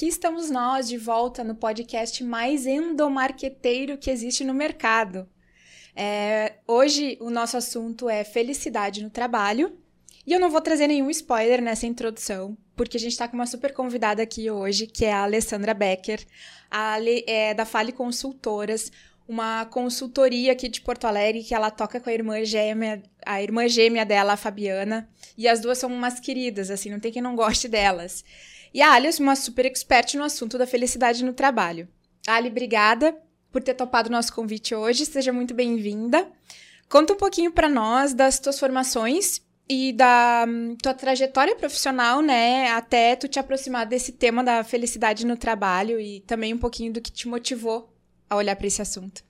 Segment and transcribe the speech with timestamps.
[0.00, 5.28] aqui estamos nós de volta no podcast mais endomarqueteiro que existe no mercado.
[5.94, 9.76] É, hoje o nosso assunto é felicidade no trabalho
[10.26, 13.46] e eu não vou trazer nenhum spoiler nessa introdução, porque a gente está com uma
[13.46, 16.26] super convidada aqui hoje, que é a Alessandra Becker,
[16.70, 18.90] a Ale, é da Fale Consultoras,
[19.28, 23.68] uma consultoria aqui de Porto Alegre que ela toca com a irmã gêmea, a irmã
[23.68, 27.36] gêmea dela, a Fabiana, e as duas são umas queridas, assim, não tem quem não
[27.36, 28.24] goste delas.
[28.72, 31.88] E a Alice, uma super expert no assunto da felicidade no trabalho.
[32.26, 33.16] Ali, obrigada
[33.50, 36.30] por ter topado o nosso convite hoje, seja muito bem-vinda.
[36.88, 42.70] Conta um pouquinho para nós das tuas formações e da um, tua trajetória profissional, né,
[42.70, 47.00] até tu te aproximar desse tema da felicidade no trabalho e também um pouquinho do
[47.00, 47.92] que te motivou
[48.28, 49.24] a olhar para esse assunto.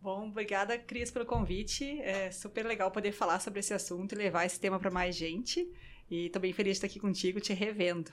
[0.00, 2.00] Bom, obrigada, Cris, pelo convite.
[2.02, 5.68] É super legal poder falar sobre esse assunto e levar esse tema para mais gente.
[6.10, 8.10] E estou bem feliz de estar aqui contigo, te revendo.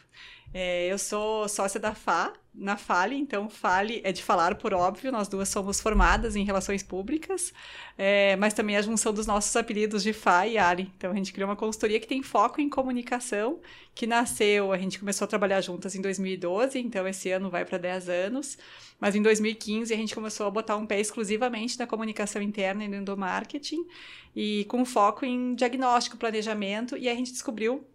[0.54, 5.12] É, eu sou sócia da FA, na Fale, então Fale é de falar por óbvio,
[5.12, 7.54] nós duas somos formadas em relações públicas,
[7.98, 10.92] é, mas também a junção dos nossos apelidos de Fá e Ali.
[10.98, 13.60] Então a gente criou uma consultoria que tem foco em comunicação,
[13.94, 17.78] que nasceu, a gente começou a trabalhar juntas em 2012, então esse ano vai para
[17.78, 18.58] 10 anos,
[19.00, 22.88] mas em 2015 a gente começou a botar um pé exclusivamente na comunicação interna e
[22.88, 23.86] no endomarketing,
[24.36, 27.86] e com foco em diagnóstico, planejamento, e a gente descobriu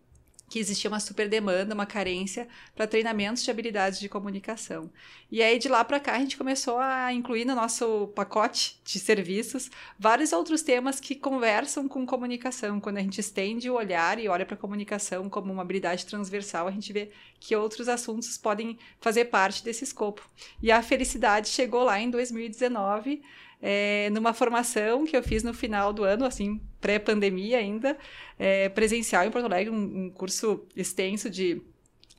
[0.50, 4.90] que existia uma super demanda, uma carência para treinamentos de habilidades de comunicação.
[5.30, 8.98] E aí de lá para cá a gente começou a incluir no nosso pacote de
[8.98, 12.80] serviços vários outros temas que conversam com comunicação.
[12.80, 16.66] Quando a gente estende o olhar e olha para a comunicação como uma habilidade transversal,
[16.66, 20.28] a gente vê que outros assuntos podem fazer parte desse escopo.
[20.60, 23.22] E a felicidade chegou lá em 2019
[23.62, 27.96] é, numa formação que eu fiz no final do ano, assim, pré-pandemia ainda,
[28.38, 31.62] é, presencial em Porto Alegre, um, um curso extenso de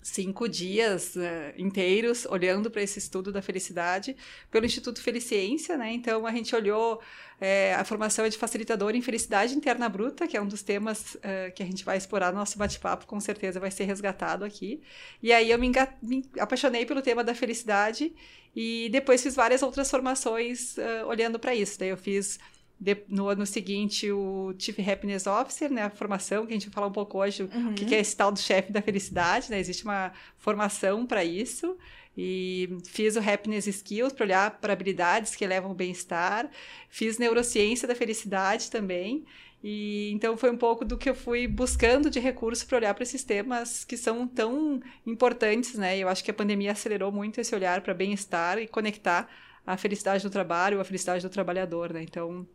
[0.02, 1.22] cinco dias uh,
[1.58, 4.16] inteiros olhando para esse estudo da felicidade
[4.50, 5.94] pelo Instituto Feliciência, né?
[5.94, 7.00] Então a gente olhou
[7.40, 11.16] é, a formação é de facilitador em felicidade interna bruta, que é um dos temas
[11.16, 14.82] uh, que a gente vai explorar no nosso bate-papo, com certeza vai ser resgatado aqui.
[15.22, 15.72] E aí eu me,
[16.02, 18.14] me apaixonei pelo tema da felicidade
[18.56, 21.80] e depois fiz várias outras formações uh, olhando para isso.
[21.80, 22.40] Daí eu fiz
[22.80, 26.74] de, no ano seguinte o Chief Happiness Officer, né, a formação que a gente vai
[26.74, 27.72] falar um pouco hoje, uhum.
[27.72, 29.60] o que é esse tal do chefe da felicidade, né?
[29.60, 31.78] Existe uma formação para isso.
[32.18, 36.50] E fiz o Happiness Skills para olhar para habilidades que levam ao bem-estar.
[36.90, 39.26] Fiz neurociência da felicidade também.
[39.64, 43.04] E então foi um pouco do que eu fui buscando de recurso para olhar para
[43.04, 45.98] esses temas que são tão importantes, né?
[45.98, 49.30] Eu acho que a pandemia acelerou muito esse olhar para bem-estar e conectar
[49.66, 52.02] a felicidade do trabalho, a felicidade do trabalhador, né?
[52.02, 52.48] Então,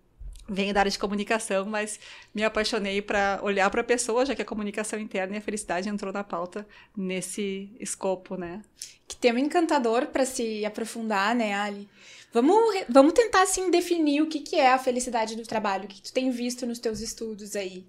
[0.48, 1.98] venho da área de comunicação, mas
[2.34, 5.88] me apaixonei para olhar para a pessoa, já que a comunicação interna e a felicidade
[5.88, 8.62] entrou na pauta nesse escopo, né?
[9.06, 11.88] Que tema encantador para se aprofundar, né, Ali?
[12.32, 16.02] Vamos, vamos tentar, assim, definir o que, que é a felicidade do trabalho, o que
[16.02, 17.86] tu tem visto nos teus estudos aí.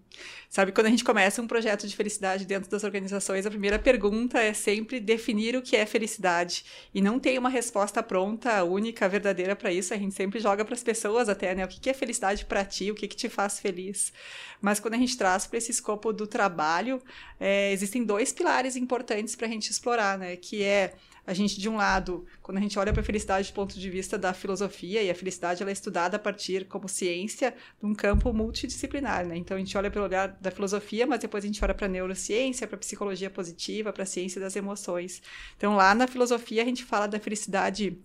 [0.50, 4.40] Sabe, quando a gente começa um projeto de felicidade dentro das organizações, a primeira pergunta
[4.40, 6.64] é sempre definir o que é felicidade.
[6.94, 9.94] E não tem uma resposta pronta, única, verdadeira para isso.
[9.94, 11.66] A gente sempre joga para as pessoas até, né?
[11.66, 12.90] O que é felicidade para ti?
[12.90, 14.14] O que, que te faz feliz?
[14.62, 17.02] Mas quando a gente traz para esse escopo do trabalho,
[17.40, 20.38] é, existem dois pilares importantes para a gente explorar, né?
[20.38, 20.94] Que é
[21.28, 23.90] a gente, de um lado, quando a gente olha para a felicidade do ponto de
[23.90, 27.94] vista da filosofia, e a felicidade ela é estudada a partir, como ciência, de um
[27.94, 29.36] campo multidisciplinar, né?
[29.36, 32.66] Então, a gente olha pelo olhar da filosofia, mas depois a gente olha para neurociência,
[32.66, 35.22] para psicologia positiva, para a ciência das emoções.
[35.58, 38.00] Então, lá na filosofia, a gente fala da felicidade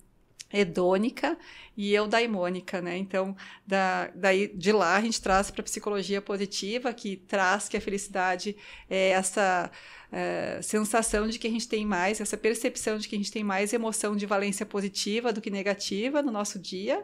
[0.53, 1.37] hedônica
[1.75, 2.97] e eudaimônica, né?
[2.97, 3.35] Então,
[3.65, 7.81] da, daí de lá a gente traz para a psicologia positiva, que traz que a
[7.81, 8.55] felicidade
[8.89, 9.71] é essa
[10.11, 13.43] é, sensação de que a gente tem mais, essa percepção de que a gente tem
[13.43, 17.03] mais emoção de valência positiva do que negativa no nosso dia,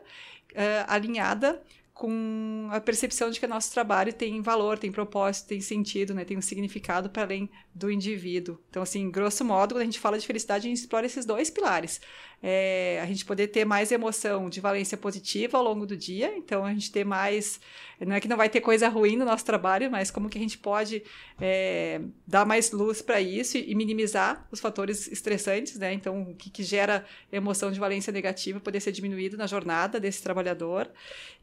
[0.53, 1.61] é, alinhada
[1.99, 6.23] com a percepção de que o nosso trabalho tem valor, tem propósito, tem sentido, né?
[6.23, 8.57] tem um significado para além do indivíduo.
[8.69, 11.49] Então, assim, grosso modo, quando a gente fala de felicidade, a gente explora esses dois
[11.49, 11.99] pilares.
[12.41, 16.63] É, a gente poder ter mais emoção de valência positiva ao longo do dia, então
[16.63, 17.59] a gente ter mais
[18.06, 20.41] não é que não vai ter coisa ruim no nosso trabalho, mas como que a
[20.41, 21.03] gente pode
[21.39, 25.94] é, dar mais luz para isso e, minimizar os fatores estressantes, né?
[25.94, 30.24] Então, o que, que gera emoção de valência negativa poder ser diminuído na jornada desse
[30.24, 30.89] trabalhador.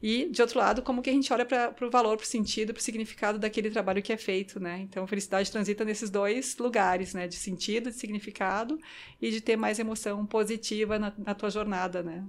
[0.01, 2.73] E, de outro lado, como que a gente olha para o valor, para o sentido,
[2.73, 4.79] para o significado daquele trabalho que é feito, né?
[4.81, 7.27] Então, a felicidade transita nesses dois lugares, né?
[7.27, 8.79] De sentido, de significado
[9.21, 12.23] e de ter mais emoção positiva na, na tua jornada, né?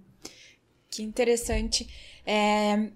[0.90, 1.88] Que interessante.
[2.26, 2.90] É,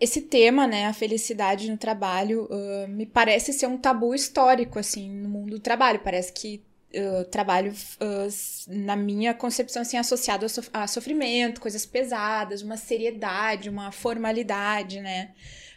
[0.00, 5.10] esse tema, né, a felicidade no trabalho, uh, me parece ser um tabu histórico, assim,
[5.10, 6.00] no mundo do trabalho.
[6.00, 6.62] Parece que
[6.94, 8.28] uh, trabalho, uh,
[8.68, 15.00] na minha concepção, assim, associado a, sof a, sofrimento, coisas pesadas, uma seriedade, uma formalidade,
[15.00, 15.30] né?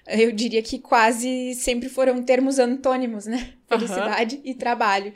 [0.07, 3.53] Eu diria que quase sempre foram termos antônimos, né?
[3.67, 4.41] Felicidade uhum.
[4.45, 5.13] e trabalho.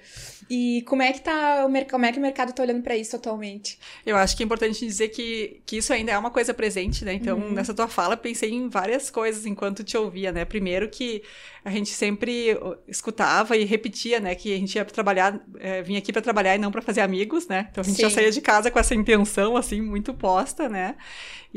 [0.50, 2.96] E como é que tá o mercado, como é que o mercado está olhando para
[2.96, 3.80] isso atualmente?
[4.06, 7.14] Eu acho que é importante dizer que, que isso ainda é uma coisa presente, né?
[7.14, 7.52] Então, uhum.
[7.52, 10.46] nessa tua fala, pensei em várias coisas enquanto te ouvia, né?
[10.46, 11.24] Primeiro que
[11.66, 12.56] a gente sempre
[12.88, 16.60] escutava e repetia, né, que a gente ia trabalhar, é, vinha aqui para trabalhar e
[16.60, 17.68] não para fazer amigos, né?
[17.72, 18.04] Então a gente Sim.
[18.04, 20.96] já saía de casa com essa intenção assim muito posta, né?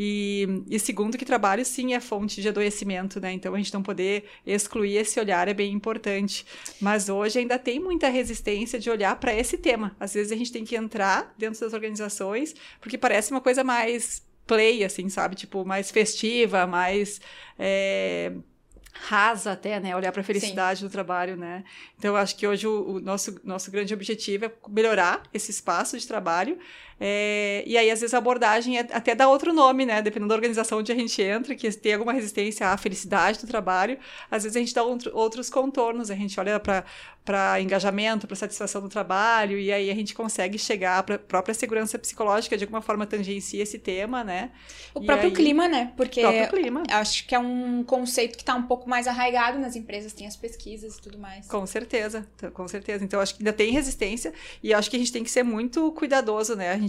[0.01, 3.33] E, e segundo que trabalho sim é fonte de adoecimento, né?
[3.33, 6.47] Então a gente não poder excluir esse olhar é bem importante.
[6.81, 9.97] Mas hoje ainda tem muita resistência de olhar para esse tema.
[9.99, 14.23] Às vezes a gente tem que entrar dentro das organizações porque parece uma coisa mais
[14.47, 15.37] play, assim, sabe?
[15.37, 17.21] Tipo, mais festiva, mais.
[17.59, 18.33] É
[19.07, 19.95] rasa até, né?
[19.95, 20.87] Olhar para a felicidade Sim.
[20.87, 21.65] do trabalho, né?
[21.97, 25.99] Então, eu acho que hoje o, o, nosso, nosso grande objetivo é melhorar esse espaço
[25.99, 26.59] de trabalho.
[27.01, 30.03] É, e aí, às vezes, a abordagem é até dá outro nome, né?
[30.03, 33.99] Dependendo da organização onde a gente entra, que tem alguma resistência à felicidade do trabalho.
[34.31, 36.11] Às vezes, a gente dá outro, outros contornos.
[36.11, 41.03] A gente olha para engajamento, para satisfação do trabalho, e aí a gente consegue chegar
[41.03, 44.51] para a própria segurança psicológica, de alguma forma tangencia esse tema, né?
[44.95, 45.35] O e próprio aí...
[45.35, 45.93] clima, né?
[45.95, 46.83] Porque clima.
[46.91, 50.37] acho que é um conceito que está um pouco mais arraigado nas empresas, tem as
[50.37, 51.47] pesquisas e tudo mais.
[51.47, 53.05] Com certeza, com certeza.
[53.05, 55.93] Então, acho que ainda tem resistência, e acho que a gente tem que ser muito
[55.93, 56.73] cuidadoso, né?
[56.73, 56.88] A gente,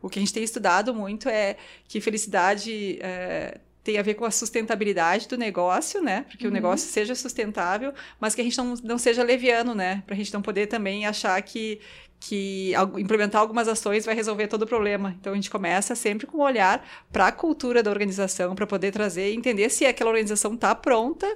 [0.00, 1.56] o que a gente tem estudado muito é
[1.88, 2.98] que felicidade...
[3.00, 6.24] É tem a ver com a sustentabilidade do negócio, né?
[6.30, 6.50] Porque uhum.
[6.50, 10.02] o negócio seja sustentável, mas que a gente não, não seja leviano, né?
[10.06, 11.78] Para a gente não poder também achar que,
[12.20, 15.14] que implementar algumas ações vai resolver todo o problema.
[15.20, 18.92] Então a gente começa sempre com um olhar para a cultura da organização, para poder
[18.92, 21.26] trazer e entender se aquela organização está pronta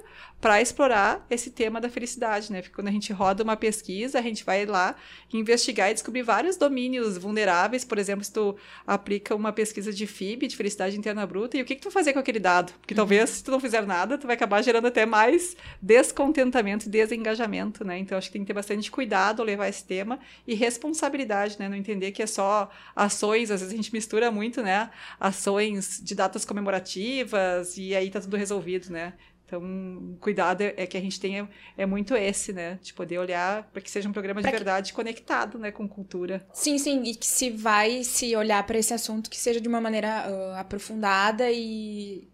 [0.41, 2.61] para explorar esse tema da felicidade, né?
[2.61, 4.95] Porque quando a gente roda uma pesquisa, a gente vai lá
[5.33, 7.83] investigar e descobrir vários domínios vulneráveis.
[7.83, 8.55] Por exemplo, se tu
[8.87, 11.93] aplica uma pesquisa de FIB, de felicidade interna bruta, e o que, que tu vai
[11.93, 12.71] fazer com aquele dado?
[12.79, 16.89] Porque talvez, se tu não fizer nada, tu vai acabar gerando até mais descontentamento e
[16.89, 17.99] desengajamento, né?
[17.99, 21.67] Então, acho que tem que ter bastante cuidado ao levar esse tema e responsabilidade, né?
[21.67, 24.89] Não entender que é só ações, às vezes a gente mistura muito, né?
[25.19, 29.13] Ações de datas comemorativas e aí tá tudo resolvido, né?
[29.45, 32.77] Então, cuidado é, é que a gente tenha é muito esse, né?
[32.83, 34.95] De poder olhar para que seja um programa pra de verdade que...
[34.95, 36.47] conectado, né, com cultura.
[36.53, 39.81] Sim, sim, e que se vai se olhar para esse assunto que seja de uma
[39.81, 42.27] maneira uh, aprofundada e...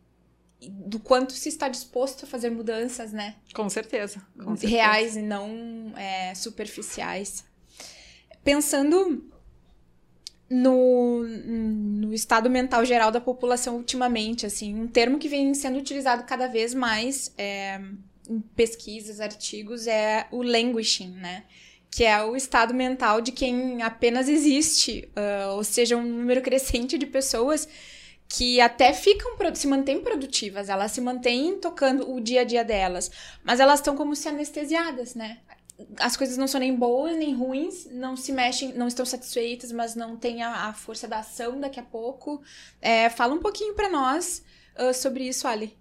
[0.60, 3.38] e do quanto se está disposto a fazer mudanças, né?
[3.54, 4.22] Com certeza.
[4.38, 4.68] Com certeza.
[4.68, 7.46] Reais e não é, superficiais.
[8.46, 9.28] Pensando
[10.48, 16.24] no, no estado mental geral da população ultimamente, assim, um termo que vem sendo utilizado
[16.26, 17.82] cada vez mais é,
[18.30, 21.44] em pesquisas, artigos, é o languishing, né?
[21.90, 27.00] Que é o estado mental de quem apenas existe, uh, ou seja, um número crescente
[27.00, 27.68] de pessoas
[28.30, 33.10] que até ficam, se mantêm produtivas, elas se mantêm tocando o dia a dia delas,
[33.44, 35.40] mas elas estão como se anestesiadas, né?
[36.00, 39.96] As coisas não são nem boas nem ruins, não se mexem, não estão satisfeitas, mas
[39.96, 42.42] não tem a, a força da ação daqui a pouco.
[42.82, 44.44] É, fala um pouquinho para nós
[44.80, 45.76] uh, sobre isso, Ali.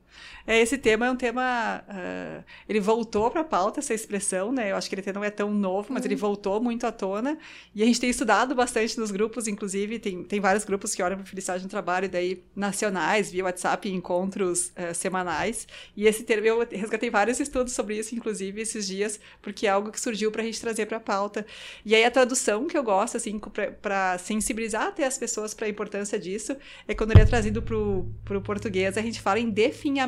[0.46, 1.82] É, esse tema é um tema.
[1.88, 4.72] Uh, ele voltou para a pauta, essa expressão, né?
[4.72, 6.08] Eu acho que ele até não é tão novo, mas uhum.
[6.08, 7.38] ele voltou muito à tona.
[7.74, 11.16] E a gente tem estudado bastante nos grupos, inclusive, tem, tem vários grupos que olham
[11.16, 15.66] para felicidade no trabalho, daí nacionais, via WhatsApp, encontros uh, semanais.
[15.96, 19.90] E esse termo, eu resgatei vários estudos sobre isso, inclusive, esses dias, porque é algo
[19.90, 21.46] que surgiu para a gente trazer para a pauta.
[21.86, 23.40] E aí a tradução que eu gosto, assim,
[23.80, 26.54] para sensibilizar até as pessoas para a importância disso,
[26.86, 30.03] é quando ele é trazido para o português, a gente fala em definhamento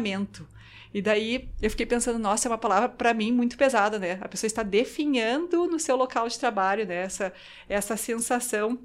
[0.97, 4.19] e daí eu fiquei pensando, nossa, é uma palavra para mim muito pesada, né?
[4.21, 7.03] A pessoa está definhando no seu local de trabalho, né?
[7.03, 7.33] Essa,
[7.69, 8.79] essa sensação.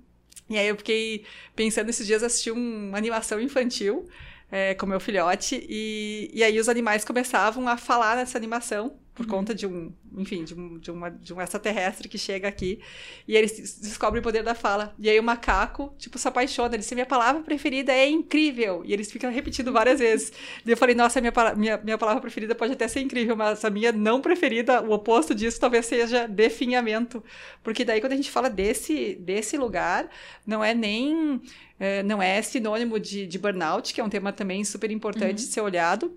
[0.49, 1.23] E aí eu fiquei
[1.55, 4.09] pensando esses dias assistir uma animação infantil
[4.51, 9.25] é, com meu filhote, e, e aí os animais começavam a falar nessa animação por
[9.25, 9.31] uhum.
[9.31, 12.79] conta de um, enfim, de um, de, uma, de um extraterrestre que chega aqui
[13.27, 14.95] e eles descobrem o poder da fala.
[14.97, 16.75] E aí o macaco, tipo, se apaixona.
[16.75, 18.83] Ele diz, minha palavra preferida é incrível.
[18.85, 20.31] E eles ficam repetindo várias vezes.
[20.65, 23.69] E eu falei, nossa, minha, minha, minha palavra preferida pode até ser incrível, mas a
[23.69, 27.23] minha não preferida, o oposto disso, talvez seja definhamento.
[27.61, 30.09] Porque daí quando a gente fala desse, desse lugar,
[30.45, 31.41] não é nem...
[31.83, 35.47] É, não é sinônimo de, de burnout, que é um tema também super importante uhum.
[35.47, 36.15] de ser olhado,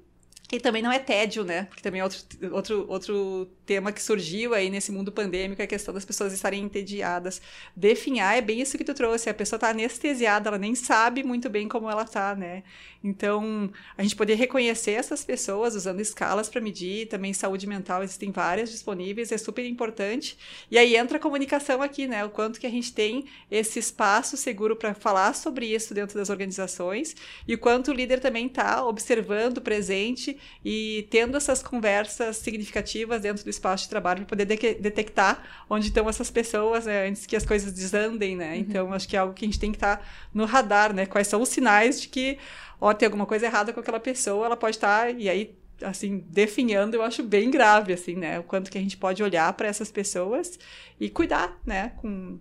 [0.53, 1.65] E também não é tédio, né?
[1.65, 2.21] Porque também é outro,
[2.53, 6.63] outro, outro tema que surgiu aí nesse mundo pandêmico é a questão das pessoas estarem
[6.63, 7.41] entediadas.
[7.75, 9.31] Definhar é bem isso que tu trouxe.
[9.31, 12.63] A pessoa está anestesiada, ela nem sabe muito bem como ela está, né?
[13.03, 18.31] Então, a gente poder reconhecer essas pessoas usando escalas para medir, também saúde mental, existem
[18.31, 20.39] várias disponíveis, é super importante.
[20.71, 22.25] E aí entra a comunicação aqui, né?
[22.25, 26.31] O quanto que a gente tem esse espaço seguro para falar sobre isso dentro das
[26.31, 27.15] organizações
[27.47, 30.34] e o quanto o líder também está observando, presente
[30.65, 35.89] e tendo essas conversas significativas dentro do espaço de trabalho para poder de detectar onde
[35.89, 38.53] estão essas pessoas né, antes que as coisas desandem, né?
[38.53, 38.59] Uhum.
[38.61, 41.07] Então, acho que é algo que a gente tem que estar tá no radar, né?
[41.07, 42.39] Quais são os sinais de que
[42.81, 46.97] ó, tem alguma coisa errada com aquela pessoa, ela pode estar, e aí, assim, definhando,
[46.97, 48.39] eu acho bem grave, assim, né?
[48.39, 50.59] O quanto que a gente pode olhar para essas pessoas
[51.01, 51.93] e cuidar, né?
[51.97, 52.39] Com,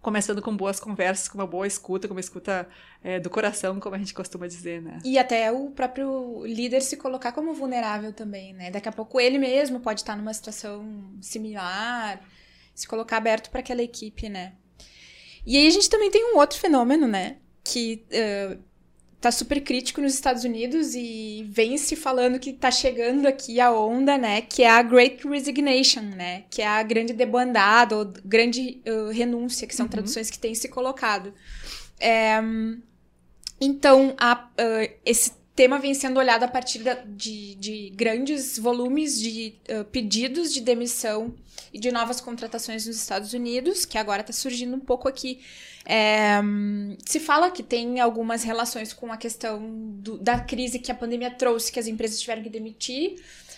[0.00, 2.68] começando com boas conversas, com uma boa escuta, com uma escuta
[3.02, 4.98] é, do coração, como a gente costuma dizer, né?
[5.04, 8.70] E até o próprio líder se colocar como vulnerável também, né?
[8.70, 12.20] Daqui a pouco ele mesmo pode estar numa situação similar,
[12.74, 14.54] se colocar aberto para aquela equipe, né?
[15.44, 17.36] E aí a gente também tem um outro fenômeno, né?
[17.62, 18.69] Que uh,
[19.20, 23.70] tá super crítico nos Estados Unidos e vem se falando que tá chegando aqui a
[23.70, 28.80] onda, né, que é a Great Resignation, né, que é a grande debandada ou grande
[28.88, 29.90] uh, renúncia, que são uhum.
[29.90, 31.34] traduções que têm se colocado.
[31.98, 32.40] É,
[33.60, 39.54] então, a, uh, esse tema vem sendo olhado a partir de, de, grandes volumes de
[39.68, 41.34] uh, pedidos de demissão
[41.72, 45.40] e de novas contratações nos Estados Unidos, que agora está surgindo um pouco aqui.
[45.84, 46.40] É,
[47.06, 49.60] se fala que tem algumas relações com a questão
[49.98, 53.16] do, da crise que a pandemia trouxe, que as empresas tiveram que demitir,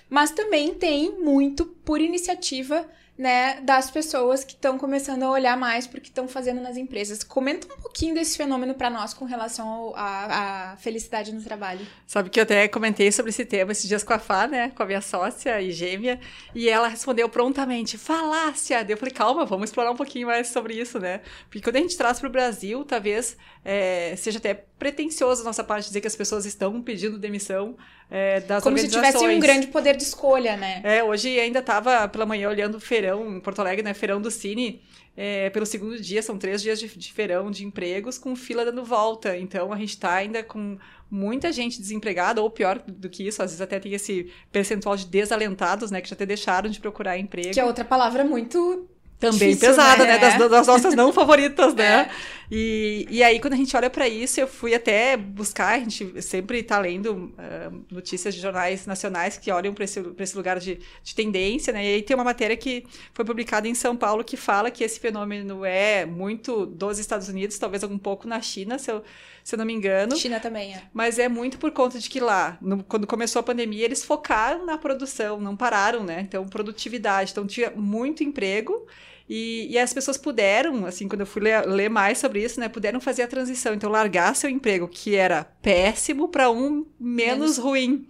[0.09, 5.87] mas também tem muito por iniciativa né, das pessoas que estão começando a olhar mais
[5.87, 7.23] para o que estão fazendo nas empresas.
[7.23, 11.87] Comenta um pouquinho desse fenômeno para nós com relação à felicidade no trabalho.
[12.07, 14.83] Sabe que eu até comentei sobre esse tema esses dias com a Fá, né, com
[14.83, 16.19] a minha sócia e gêmea,
[16.54, 18.85] e ela respondeu prontamente, falácia!
[18.88, 21.21] Eu falei, calma, vamos explorar um pouquinho mais sobre isso, né?
[21.45, 25.62] Porque quando a gente traz para o Brasil, talvez é, seja até pretencioso a nossa
[25.62, 27.77] parte dizer que as pessoas estão pedindo demissão
[28.11, 30.81] é, das Como se tivesse um grande poder de escolha, né?
[30.83, 33.95] É, hoje ainda estava pela manhã olhando o feirão em Porto Alegre, né?
[33.95, 34.83] Feirão do Cine.
[35.17, 38.85] É, pelo segundo dia, são três dias de, de feirão de empregos com fila dando
[38.85, 39.37] volta.
[39.37, 40.77] Então a gente está ainda com
[41.09, 45.07] muita gente desempregada, ou pior do que isso, às vezes até tem esse percentual de
[45.07, 47.53] desalentados, né, que já até deixaram de procurar emprego.
[47.53, 48.89] Que é outra palavra muito
[49.23, 50.14] também Difícil, pesada, né?
[50.14, 50.19] né?
[50.19, 52.11] Das, das, nossas não favoritas, né?
[52.11, 52.11] É.
[52.50, 56.21] E, e aí, quando a gente olha para isso, eu fui até buscar, a gente
[56.21, 60.81] sempre está lendo uh, notícias de jornais nacionais que olham para esse, esse lugar de,
[61.05, 61.85] de tendência, né?
[61.85, 64.99] E aí tem uma matéria que foi publicada em São Paulo que fala que esse
[64.99, 69.05] fenômeno é muito dos Estados Unidos, talvez um pouco na China, se eu,
[69.45, 70.17] se eu não me engano.
[70.17, 70.83] China também é.
[70.93, 74.67] Mas é muito por conta de que lá, no, quando começou a pandemia, eles focaram
[74.67, 76.21] na produção, não pararam, né?
[76.21, 77.31] Então, produtividade.
[77.31, 78.87] Então, tinha muito emprego.
[79.35, 82.69] E, e, as pessoas puderam, assim, quando eu fui ler, ler, mais sobre isso, né,
[82.69, 83.73] puderam fazer a transição.
[83.73, 88.07] Então, largar seu emprego, que era péssimo, para um menos, menos, ruim.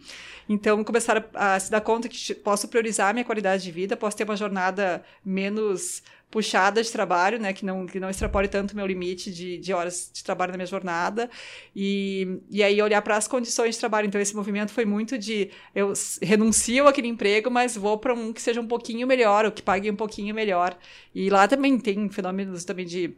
[0.48, 3.96] Então, começaram a, a se dar conta que posso priorizar a minha qualidade de vida,
[3.96, 6.02] posso ter uma jornada menos
[6.32, 9.72] puxada de trabalho, né, que não, que não extrapole tanto o meu limite de, de
[9.74, 11.30] horas de trabalho na minha jornada,
[11.76, 14.06] e, e aí olhar para as condições de trabalho.
[14.06, 18.40] Então, esse movimento foi muito de eu renuncio àquele emprego, mas vou para um que
[18.40, 20.74] seja um pouquinho melhor, ou que pague um pouquinho melhor.
[21.14, 23.14] E lá também tem fenômenos também de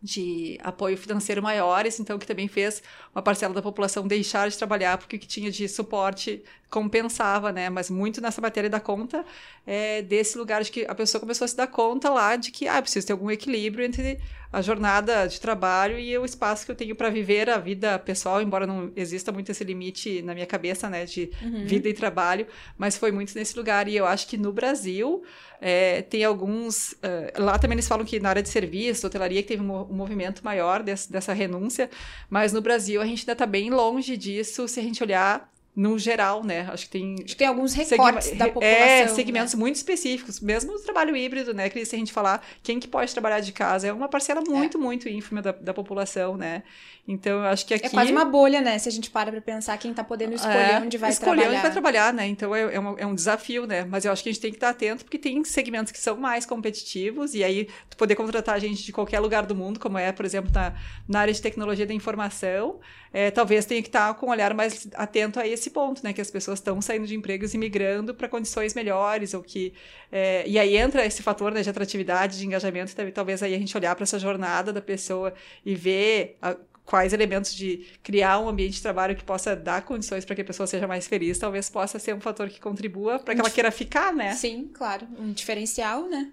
[0.00, 2.80] de apoio financeiro maiores, então que também fez
[3.12, 7.70] uma parcela da população deixar de trabalhar porque o que tinha de suporte compensava, né?
[7.70, 9.24] Mas muito nessa matéria da conta
[9.66, 12.68] é desse lugar de que a pessoa começou a se dar conta lá de que
[12.68, 14.20] ah, preciso ter algum equilíbrio entre
[14.50, 18.40] a jornada de trabalho e o espaço que eu tenho para viver a vida pessoal,
[18.40, 21.66] embora não exista muito esse limite na minha cabeça, né, de uhum.
[21.66, 22.46] vida e trabalho,
[22.76, 23.88] mas foi muito nesse lugar.
[23.88, 25.22] E eu acho que no Brasil
[25.60, 26.92] é, tem alguns.
[26.92, 29.94] Uh, lá também eles falam que na área de serviço, hotelaria, que teve um, um
[29.94, 31.90] movimento maior desse, dessa renúncia,
[32.30, 35.96] mas no Brasil a gente ainda está bem longe disso se a gente olhar no
[35.96, 36.68] geral, né?
[36.72, 37.14] Acho que tem.
[37.14, 38.68] Acho que tem alguns recortes da população.
[38.68, 39.60] É, segmentos né?
[39.60, 40.40] muito específicos.
[40.40, 41.70] Mesmo o trabalho híbrido, né?
[41.70, 44.76] Que se a gente falar quem que pode trabalhar de casa, é uma parcela muito,
[44.76, 44.80] é.
[44.80, 46.64] muito ínfima da, da população, né?
[47.10, 47.86] Então, acho que é aqui...
[47.86, 48.78] É quase uma bolha, né?
[48.78, 51.42] Se a gente para pra pensar quem tá podendo escolher é, onde vai escolher trabalhar.
[51.42, 52.26] Escolher onde vai trabalhar, né?
[52.26, 53.86] Então, é, é, um, é um desafio, né?
[53.86, 56.18] Mas eu acho que a gente tem que estar atento, porque tem segmentos que são
[56.18, 60.12] mais competitivos, e aí tu poder contratar gente de qualquer lugar do mundo, como é,
[60.12, 60.74] por exemplo, na,
[61.08, 62.78] na área de tecnologia da informação,
[63.10, 66.12] é, talvez tenha que estar com um olhar mais atento a esse ponto, né?
[66.12, 69.72] Que as pessoas estão saindo de empregos e migrando para condições melhores, ou que...
[70.10, 73.76] É, e aí entra esse fator né, de atratividade, de engajamento, talvez aí a gente
[73.76, 75.32] olhar para essa jornada da pessoa
[75.64, 76.36] e ver...
[76.40, 76.56] A,
[76.88, 80.44] quais elementos de criar um ambiente de trabalho que possa dar condições para que a
[80.44, 83.70] pessoa seja mais feliz, talvez possa ser um fator que contribua para que ela queira
[83.70, 84.34] ficar, né?
[84.34, 86.32] Sim, claro, um diferencial, né?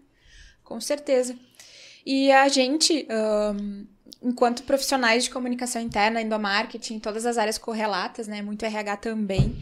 [0.64, 1.38] Com certeza.
[2.06, 3.86] E a gente, um,
[4.22, 8.42] enquanto profissionais de comunicação interna, endomarketing, todas as áreas correlatas, né?
[8.42, 9.56] Muito RH também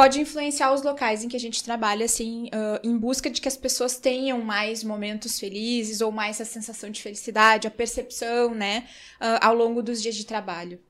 [0.00, 3.48] pode influenciar os locais em que a gente trabalha, assim, uh, em busca de que
[3.48, 8.84] as pessoas tenham mais momentos felizes ou mais a sensação de felicidade, a percepção, né,
[9.20, 10.80] uh, ao longo dos dias de trabalho.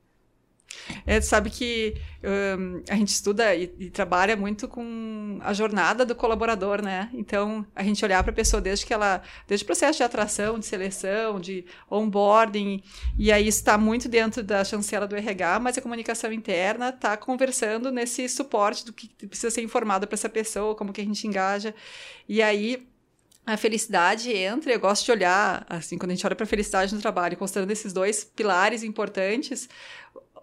[1.07, 6.15] É, sabe que um, a gente estuda e, e, trabalha muito com a jornada do
[6.15, 7.11] colaborador, né?
[7.12, 10.59] Então, a gente olhar para a pessoa desde que ela, desde o processo de atração,
[10.59, 12.83] de seleção, de onboarding,
[13.19, 17.91] e aí está muito dentro da chancela do RH, mas a comunicação interna está conversando
[17.91, 21.75] nesse suporte do que precisa ser informado para essa pessoa, como que a gente engaja.
[22.29, 22.87] E aí
[23.47, 26.95] a felicidade entra, eu gosto de olhar, assim, quando a gente olha para a felicidade
[26.95, 29.69] no trabalho, considerando esses dois pilares importantes,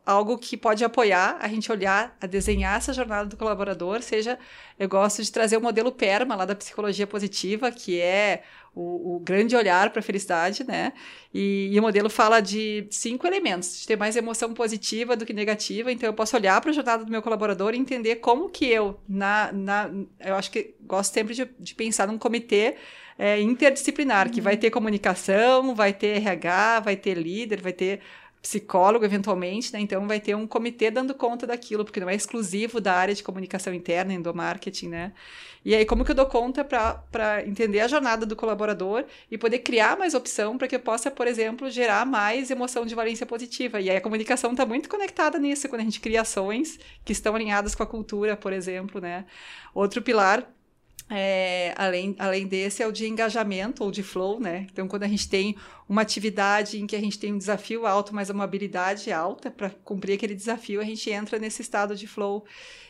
[0.07, 4.39] algo que pode apoiar a gente olhar, a desenhar essa jornada do colaborador, seja,
[4.79, 8.41] eu gosto de trazer o modelo PERMA lá da psicologia positiva, que é
[8.73, 10.93] o, o grande olhar para a felicidade, né?
[11.33, 15.33] E, e, o modelo fala de cinco elementos, de ter mais emoção positiva do que
[15.33, 18.65] negativa, então eu posso olhar para a jornada do meu colaborador e entender como que
[18.65, 22.77] eu, na, na eu acho que gosto sempre de, de pensar num comitê
[23.19, 24.33] é, interdisciplinar, uhum.
[24.33, 27.99] que vai ter comunicação, vai ter RH, vai ter líder, vai ter
[28.41, 29.79] psicólogo, eventualmente, né?
[29.79, 33.24] Então vai ter um comitê dando conta daquilo, porque não é exclusivo da área de
[33.24, 35.13] comunicação interna, endomarketing, né?
[35.65, 39.60] E aí, como que eu dou conta para entender a jornada do colaborador e poder
[39.60, 43.82] criar mais opção para que eu possa, por exemplo, gerar mais emoção de valência positiva?
[43.82, 47.36] E aí a comunicação está muito conectada nisso, quando a gente cria ações que estão
[47.36, 49.25] alinhadas com a cultura, por exemplo, né?
[49.74, 50.48] Outro pilar
[51.09, 54.67] é, além, além desse, é o de engajamento ou de flow, né?
[54.71, 55.55] Então, quando a gente tem
[55.87, 59.69] uma atividade em que a gente tem um desafio alto, mas uma habilidade alta para
[59.69, 62.45] cumprir aquele desafio, a gente entra nesse estado de flow.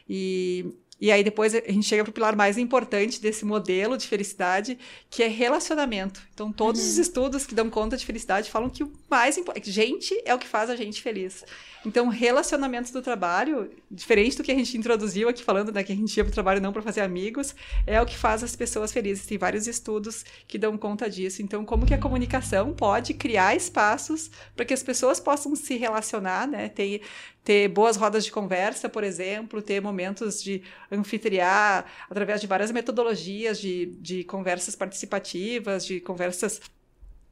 [0.09, 4.07] E, e aí depois a gente chega para o pilar mais importante desse modelo de
[4.07, 4.77] felicidade,
[5.09, 6.21] que é relacionamento.
[6.33, 6.87] Então, todos uhum.
[6.87, 10.39] os estudos que dão conta de felicidade falam que o mais importante, gente é o
[10.39, 11.43] que faz a gente feliz.
[11.85, 15.95] Então, relacionamentos do trabalho, diferente do que a gente introduziu aqui falando, né, que a
[15.95, 17.55] gente ia para o trabalho não para fazer amigos,
[17.85, 19.25] é o que faz as pessoas felizes.
[19.25, 21.41] Tem vários estudos que dão conta disso.
[21.41, 26.47] Então, como que a comunicação pode criar espaços para que as pessoas possam se relacionar,
[26.47, 26.67] né?
[26.67, 27.01] Ter,
[27.47, 33.57] ter boas rodas de conversa, por exemplo, ter momentos de anfitriar através de várias metodologias
[33.57, 36.59] de, de conversas participativas, de conversas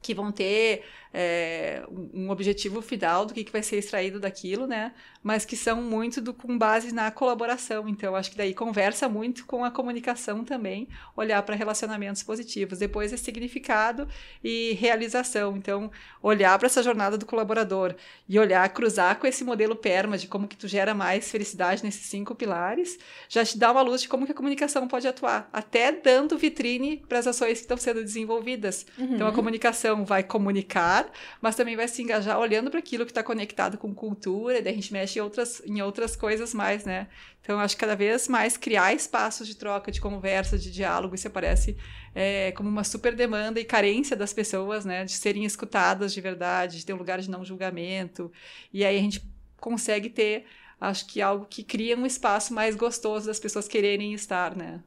[0.02, 0.86] que vão ter
[1.18, 1.82] é,
[2.14, 4.92] um objetivo final do que, que vai ser extraído daquilo, né?
[5.24, 7.88] Mas que são muito do, com base na colaboração.
[7.88, 12.80] Então, acho que daí conversa muito com a comunicação também, olhar para relacionamentos positivos.
[12.80, 14.10] Depois é significado
[14.44, 15.56] e realização.
[15.56, 15.90] Então,
[16.22, 17.96] olhar para essa jornada do colaborador
[18.28, 22.08] e olhar, cruzar com esse modelo PERMA de como que tu gera mais felicidade nesses
[22.08, 23.00] cinco pilares,
[23.30, 27.06] já te dá uma luz de como que a comunicação pode atuar, até dando vitrine
[27.08, 28.86] para as ações que estão sendo desenvolvidas.
[28.98, 29.14] Uhum.
[29.14, 31.05] Então, a comunicação vai comunicar
[31.42, 34.74] mas também vai se engajar olhando para aquilo que está conectado com cultura, e daí
[34.74, 37.08] a gente mexe em outras, em outras coisas mais, né?
[37.42, 41.28] Então, acho que cada vez mais criar espaços de troca, de conversa, de diálogo, isso
[41.28, 41.78] aparece
[42.16, 45.06] é, como uma super demanda e carência das pessoas, né?
[45.06, 48.32] De serem escutadas de verdade, de ter um lugar de não julgamento.
[48.74, 49.22] E aí a gente
[49.58, 50.46] consegue ter,
[50.82, 54.82] acho que algo que cria um espaço mais gostoso das pessoas quererem estar, né?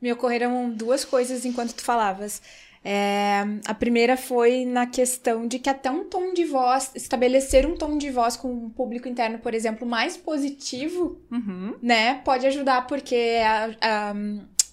[0.00, 2.42] Me ocorreram duas coisas enquanto tu falavas.
[2.88, 7.74] É, a primeira foi na questão de que até um tom de voz, estabelecer um
[7.74, 11.74] tom de voz com o público interno, por exemplo, mais positivo, uhum.
[11.82, 14.14] né, pode ajudar, porque a, a,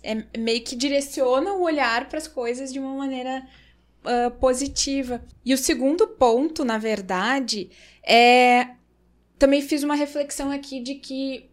[0.04, 3.48] é, meio que direciona o olhar para as coisas de uma maneira
[4.06, 5.26] uh, positiva.
[5.44, 7.72] E o segundo ponto, na verdade,
[8.06, 8.68] é.
[9.40, 11.50] Também fiz uma reflexão aqui de que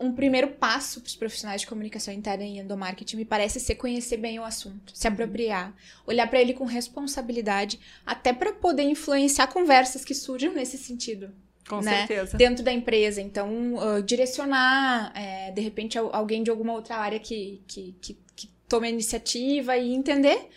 [0.00, 4.16] um primeiro passo para os profissionais de comunicação interna em endomarketing me parece ser conhecer
[4.16, 5.14] bem o assunto, se uhum.
[5.14, 5.74] apropriar,
[6.06, 11.30] olhar para ele com responsabilidade, até para poder influenciar conversas que surjam nesse sentido.
[11.68, 12.06] Com né?
[12.06, 12.36] certeza.
[12.36, 13.20] Dentro da empresa.
[13.20, 18.50] Então, uh, direcionar, é, de repente, alguém de alguma outra área que, que, que, que
[18.66, 20.48] tome a iniciativa e entender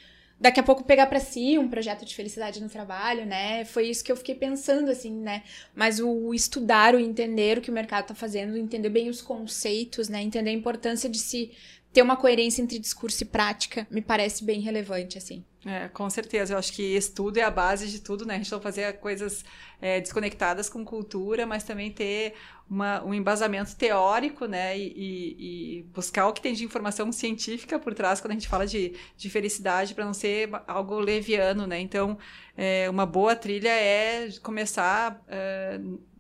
[0.42, 3.64] daqui a pouco pegar para si um projeto de felicidade no trabalho, né?
[3.64, 5.44] Foi isso que eu fiquei pensando, assim, né?
[5.76, 10.10] Mas o estudar, o entender o que o mercado tá fazendo, entender bem os conceitos,
[10.10, 10.20] né?
[10.20, 11.52] Entender a importância de se
[11.94, 15.44] ter uma coerência entre discurso e prática me parece bem relevante, assim.
[15.66, 16.54] É, com certeza.
[16.54, 18.36] Eu acho que estudo é a base de tudo, né?
[18.36, 19.46] A gente não fazer coisas
[19.80, 22.34] é, desconectadas com cultura, mas também ter
[22.68, 24.76] uma, um embasamento teórico, né?
[24.78, 28.48] E, e, e, buscar o que tem de informação científica por trás quando a gente
[28.48, 31.80] fala de, de felicidade, para não ser algo leviano, né?
[31.80, 32.18] Então,
[32.58, 35.22] é, uma boa trilha é começar.
[35.28, 36.11] Uh,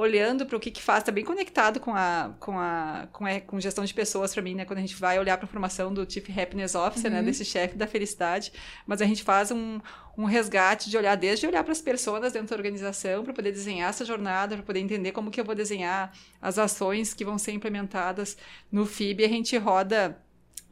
[0.00, 3.40] olhando para o que, que faz, está bem conectado com a, com a, com a
[3.40, 4.64] com gestão de pessoas para mim, né?
[4.64, 7.18] Quando a gente vai olhar para a formação do Chief Happiness Officer, né?
[7.18, 7.22] uhum.
[7.24, 7.30] né?
[7.30, 8.52] Desse chefe da felicidade,
[8.86, 9.78] mas a gente faz um,
[10.16, 13.90] um resgate de olhar, desde olhar para as pessoas dentro da organização, para poder desenhar
[13.90, 17.52] essa jornada, para poder entender como que eu vou desenhar as ações que vão ser
[17.52, 18.36] implementadas
[18.72, 20.18] no FIB, a gente roda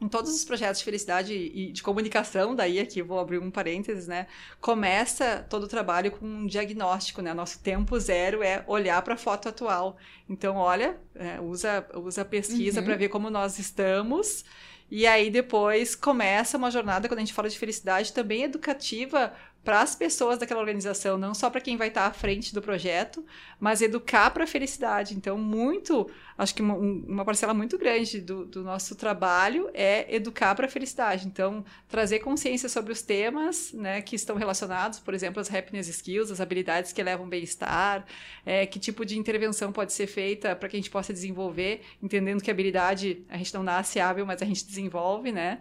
[0.01, 4.07] em todos os projetos de felicidade e de comunicação, daí aqui vou abrir um parênteses,
[4.07, 4.27] né?
[4.61, 7.33] Começa todo o trabalho com um diagnóstico, né?
[7.33, 9.97] Nosso tempo zero é olhar para a foto atual.
[10.29, 12.85] Então, olha, é, usa, usa a pesquisa uhum.
[12.85, 14.45] para ver como nós estamos.
[14.91, 19.81] E aí depois começa uma jornada, quando a gente fala de felicidade, também educativa para
[19.81, 23.25] as pessoas daquela organização, não só para quem vai estar à frente do projeto,
[23.59, 25.15] mas educar para a felicidade.
[25.15, 30.55] Então, muito, acho que uma, uma parcela muito grande do, do, nosso trabalho é educar
[30.55, 31.27] para a felicidade.
[31.27, 36.31] Então, trazer consciência sobre os temas né, que estão relacionados, por exemplo, as happiness skills,
[36.31, 38.05] as habilidades que levam bem-estar,
[38.45, 42.41] é, que tipo de intervenção pode ser feita para que a gente possa desenvolver, entendendo
[42.41, 45.59] que a habilidade a gente não nasce hábil, mas a gente desenvolve, né?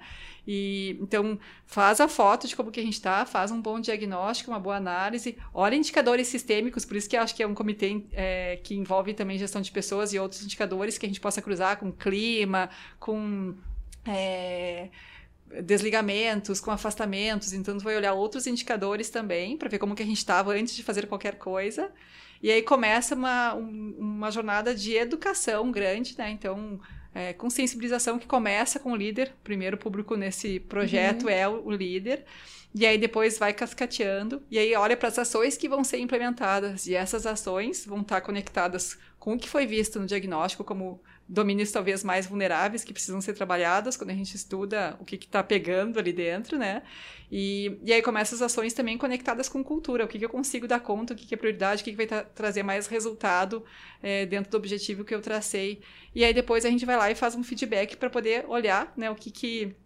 [0.50, 4.50] E então faz a foto de como que a gente está, faz um bom diagnóstico,
[4.50, 8.58] uma boa análise, olha indicadores sistêmicos, por isso que acho que é um comitê é,
[8.64, 11.92] que envolve também gestão de pessoas e outros indicadores que a gente possa cruzar com
[11.92, 13.54] clima, com
[14.06, 14.88] é,
[15.62, 20.16] desligamentos, com afastamentos, então vai olhar outros indicadores também para ver como que a gente
[20.16, 21.90] estava antes de fazer qualquer coisa.
[22.42, 26.30] E aí começa uma, um, uma jornada de educação grande, né?
[26.30, 26.80] Então,
[27.14, 29.32] é, com sensibilização que começa com o líder.
[29.40, 31.30] O primeiro público nesse projeto uhum.
[31.30, 32.24] é o, o, líder.
[32.74, 34.42] E aí depois vai cascateando.
[34.50, 36.86] E aí olha para as ações que vão ser implementadas.
[36.86, 41.70] E essas ações vão estar conectadas com o que foi visto no diagnóstico como domínios
[41.70, 45.98] talvez mais vulneráveis que precisam ser trabalhados quando a gente estuda o que está pegando
[45.98, 46.82] ali dentro, né?
[47.30, 50.66] E, e aí começam as ações também conectadas com cultura, o que, que eu consigo
[50.66, 53.62] dar conta, o que, que é prioridade, o que, que vai tra trazer mais resultado
[54.02, 55.82] é, dentro do objetivo que eu tracei.
[56.14, 59.10] E aí depois a gente vai lá e faz um feedback para poder olhar né,
[59.10, 59.76] o que, que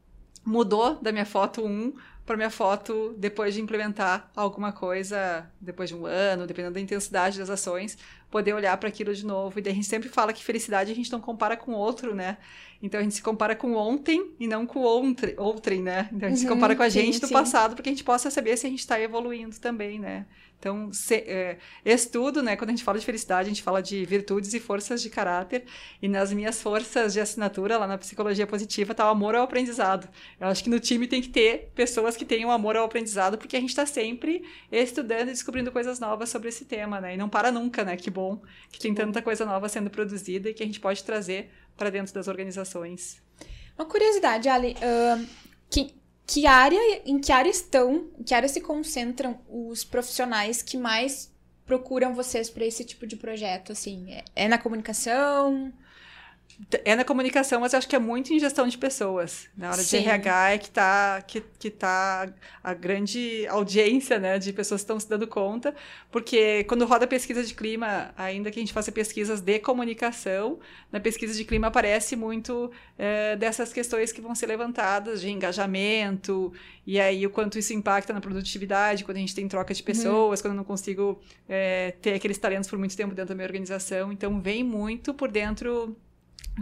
[0.44, 1.92] mudou da minha foto 1
[2.24, 7.38] para minha foto depois de implementar alguma coisa, depois de um ano, dependendo da intensidade
[7.38, 7.98] das ações,
[8.30, 9.58] poder olhar para aquilo de novo.
[9.58, 12.38] E daí a gente sempre fala que felicidade a gente não compara com outro, né?
[12.82, 16.08] Então a gente se compara com ontem e não com outrem, né?
[16.12, 17.34] Então a gente uhum, se compara com a gente sim, do sim.
[17.34, 20.26] passado para que a gente possa saber se a gente está evoluindo também, né?
[20.62, 22.54] Então, se, é, estudo, né?
[22.54, 25.64] Quando a gente fala de felicidade, a gente fala de virtudes e forças de caráter.
[26.00, 30.08] E nas minhas forças de assinatura, lá na psicologia positiva, tá o amor ao aprendizado.
[30.38, 33.56] Eu acho que no time tem que ter pessoas que tenham amor ao aprendizado, porque
[33.56, 37.14] a gente está sempre estudando e descobrindo coisas novas sobre esse tema, né?
[37.14, 37.96] E não para nunca, né?
[37.96, 41.50] Que bom que tem tanta coisa nova sendo produzida e que a gente pode trazer
[41.76, 43.20] para dentro das organizações.
[43.76, 44.76] Uma curiosidade, Ali.
[44.76, 45.26] Uh,
[45.68, 45.92] que,
[46.26, 51.30] que área, em que área estão, em que área se concentram os profissionais que mais
[51.66, 53.72] procuram vocês para esse tipo de projeto?
[53.72, 55.72] Assim, é, é na comunicação?
[56.84, 59.48] É na comunicação, mas acho que é muito em gestão de pessoas.
[59.56, 60.00] Na hora Sim.
[60.00, 64.84] de RH é que está que, que tá a grande audiência né, de pessoas que
[64.84, 65.74] estão se dando conta,
[66.10, 70.58] porque quando roda pesquisa de clima, ainda que a gente faça pesquisas de comunicação,
[70.90, 76.52] na pesquisa de clima aparece muito é, dessas questões que vão ser levantadas de engajamento,
[76.86, 79.86] e aí o quanto isso impacta na produtividade, quando a gente tem troca de uhum.
[79.86, 80.44] pessoas, uhum.
[80.44, 84.12] quando eu não consigo é, ter aqueles talentos por muito tempo dentro da minha organização.
[84.12, 85.96] Então, vem muito por dentro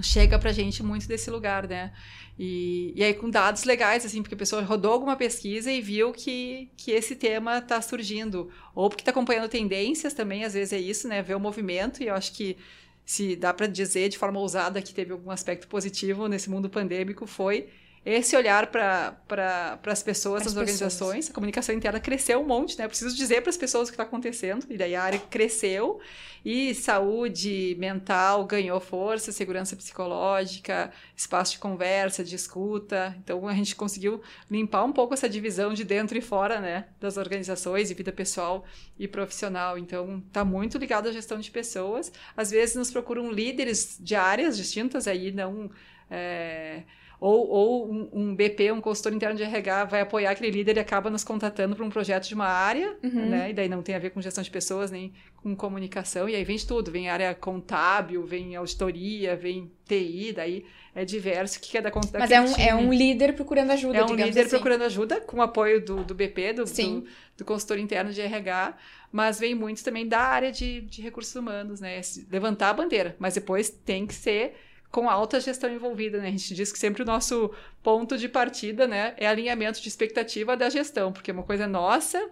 [0.02, 1.92] chega pra gente muito desse lugar, né?
[2.38, 6.12] E, e aí com dados legais, assim, porque a pessoa rodou alguma pesquisa e viu
[6.12, 8.50] que, que esse tema está surgindo.
[8.74, 11.22] Ou porque está acompanhando tendências também, às vezes é isso, né?
[11.22, 12.56] Ver o movimento, e eu acho que
[13.04, 17.26] se dá para dizer de forma ousada que teve algum aspecto positivo nesse mundo pandêmico,
[17.26, 17.68] foi
[18.04, 21.26] esse olhar para pra, as pessoas, as organizações.
[21.26, 21.30] Pessoas.
[21.30, 22.84] A comunicação interna cresceu um monte, né?
[22.86, 26.00] Eu preciso dizer para as pessoas o que está acontecendo, e daí a área cresceu,
[26.42, 33.14] e saúde mental ganhou força, segurança psicológica, espaço de conversa, de escuta.
[33.22, 36.86] Então a gente conseguiu limpar um pouco essa divisão de dentro e fora, né?
[36.98, 38.64] Das organizações, e vida pessoal
[38.98, 39.76] e profissional.
[39.76, 42.10] Então está muito ligado à gestão de pessoas.
[42.34, 45.70] Às vezes nos procuram líderes de áreas distintas, aí não.
[46.10, 46.82] É,
[47.20, 50.80] ou, ou um, um, BP, um consultor interno de RH, vai apoiar aquele líder e
[50.80, 53.28] acaba nos contratando para um projeto de uma área, uhum.
[53.28, 53.50] né?
[53.50, 56.42] E daí não tem a ver com gestão de pessoas, nem com comunicação, e aí
[56.44, 61.76] vem de tudo, vem área contábil, vem auditoria, vem TI, daí é diverso, o que
[61.76, 64.50] é da conta Mas é um, é um líder procurando ajuda, É um líder assim.
[64.50, 67.04] procurando ajuda, com o apoio do, do BP, do, do,
[67.36, 68.76] do, consultor interno de RH,
[69.12, 72.00] mas vem muito também da área de, de recursos humanos, né?
[72.30, 74.54] Levantar a bandeira, mas depois tem que ser
[74.90, 76.28] com alta gestão envolvida, né?
[76.28, 77.50] A gente diz que sempre o nosso
[77.82, 82.30] ponto de partida, né, é alinhamento de expectativa da gestão, porque é uma coisa nossa,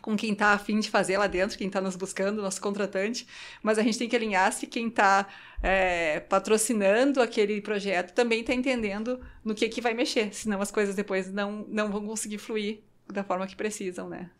[0.00, 3.26] com quem está afim de fazer lá dentro, quem está nos buscando, nosso contratante,
[3.62, 5.26] mas a gente tem que alinhar se quem está
[5.62, 10.94] é, patrocinando aquele projeto também está entendendo no que, que vai mexer, senão as coisas
[10.94, 14.30] depois não, não vão conseguir fluir da forma que precisam, né?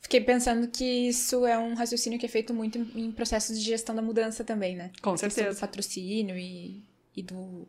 [0.00, 3.94] Fiquei pensando que isso é um raciocínio que é feito muito em processos de gestão
[3.94, 4.90] da mudança também, né?
[5.02, 5.50] Com certeza.
[5.50, 6.82] Do patrocínio e,
[7.16, 7.68] e do,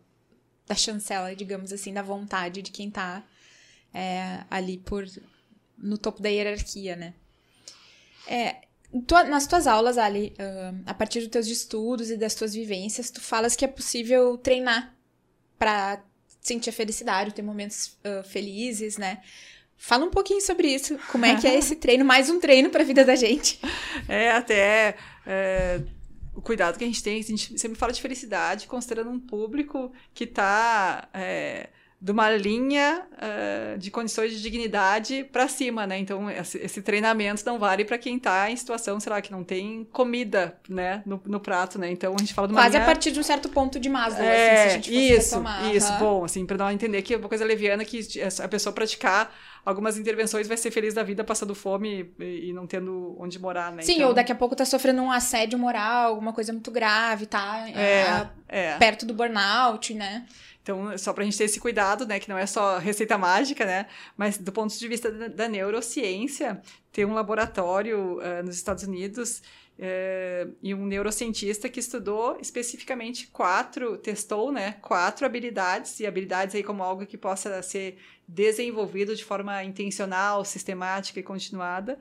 [0.68, 3.26] da chancela, digamos assim, da vontade de quem tá
[3.94, 5.06] é, ali por
[5.78, 7.14] no topo da hierarquia, né?
[8.28, 8.62] É,
[9.08, 13.10] tua, nas tuas aulas, Ali, uh, a partir dos teus estudos e das tuas vivências,
[13.10, 14.96] tu falas que é possível treinar
[15.58, 16.04] para
[16.42, 19.22] sentir a felicidade, ter momentos uh, felizes, né?
[19.82, 21.00] Fala um pouquinho sobre isso.
[21.10, 22.04] Como é que é esse treino?
[22.04, 23.60] Mais um treino para a vida da gente.
[24.08, 25.82] É, até é,
[26.34, 27.20] o cuidado que a gente tem.
[27.20, 31.70] A gente sempre fala de felicidade, considerando um público que está é,
[32.02, 36.00] de uma linha uh, de condições de dignidade para cima, né?
[36.00, 39.86] Então, esse, treinamento não vale para quem está em situação, sei lá, que não tem
[39.92, 41.92] comida, né, no, no, prato, né?
[41.92, 42.84] Então, a gente fala de uma Quase linha...
[42.84, 45.30] a partir de um certo ponto de Maslow, é, assim, se a gente fosse Isso,
[45.36, 45.76] retomar.
[45.76, 46.00] isso, uhum.
[46.00, 48.00] bom, assim, para não entender que é uma coisa leviana que
[48.42, 49.36] a pessoa praticar
[49.66, 53.74] algumas intervenções vai ser feliz da vida passando fome e, e não tendo onde morar,
[53.74, 53.82] né?
[53.82, 54.08] Sim, então...
[54.08, 57.70] ou daqui a pouco tá sofrendo um assédio moral, alguma coisa muito grave, tá?
[57.70, 58.78] É, é, é.
[58.78, 60.26] Perto do burnout, né?
[60.70, 63.66] Então, só para a gente ter esse cuidado, né, que não é só receita mágica,
[63.66, 69.42] né, mas do ponto de vista da, neurociência, tem um laboratório uh, nos Estados Unidos
[69.80, 76.62] uh, e um neurocientista que estudou especificamente quatro, testou, né, quatro habilidades, e habilidades aí
[76.62, 81.98] como algo que possa ser desenvolvido de forma intencional, sistemática e continuada,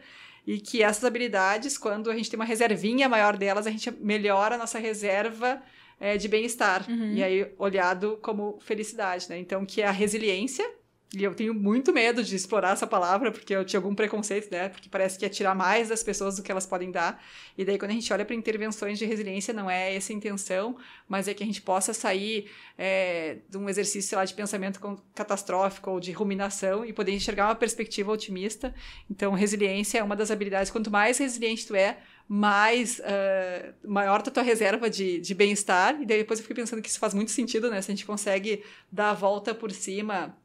[0.47, 4.57] e que essas habilidades, quando a gente tem uma reservinha maior delas, a gente melhora
[4.57, 5.63] a nossa reserva
[6.01, 6.89] é, de bem-estar.
[6.89, 7.13] Uhum.
[7.15, 9.39] E aí, olhado como felicidade, né?
[9.39, 10.69] Então, que é a resiliência.
[11.17, 14.69] E eu tenho muito medo de explorar essa palavra, porque eu tinha algum preconceito, né?
[14.69, 17.25] Porque parece que é tirar mais das pessoas do que elas podem dar.
[17.57, 20.77] E daí, quando a gente olha para intervenções de resiliência, não é essa a intenção,
[21.09, 24.81] mas é que a gente possa sair é, de um exercício, sei lá, de pensamento
[25.15, 28.75] catastrófico ou de ruminação e poder enxergar uma perspectiva otimista.
[29.11, 30.71] Então, resiliência é uma das habilidades.
[30.71, 36.01] Quanto mais resiliente tu é, mais uh, maior a tua reserva de, de bem-estar.
[36.01, 37.81] E daí depois eu fiquei pensando que isso faz muito sentido, né?
[37.81, 38.63] Se a gente consegue
[38.93, 40.37] dar a volta por cima,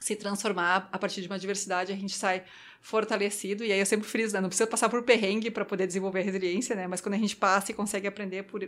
[0.00, 2.42] se transformar a partir de uma diversidade, a gente sai
[2.80, 3.64] fortalecido.
[3.64, 4.40] E aí eu sempre friso, né?
[4.40, 6.86] Não precisa passar por perrengue para poder desenvolver a resiliência, né?
[6.86, 8.66] Mas quando a gente passa e consegue aprender por,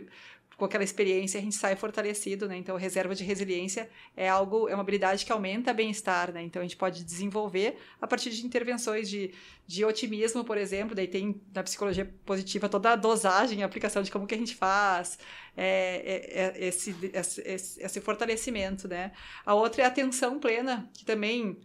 [0.57, 2.57] com aquela experiência, a gente sai fortalecido, né?
[2.57, 6.43] Então, reserva de resiliência é algo, é uma habilidade que aumenta bem-estar, né?
[6.43, 9.33] Então, a gente pode desenvolver a partir de intervenções de,
[9.65, 10.93] de otimismo, por exemplo.
[10.93, 14.55] Daí tem na psicologia positiva toda a dosagem, a aplicação de como que a gente
[14.55, 15.17] faz,
[15.55, 19.13] é, é, é esse, esse, esse fortalecimento, né?
[19.45, 21.57] A outra é a atenção plena, que também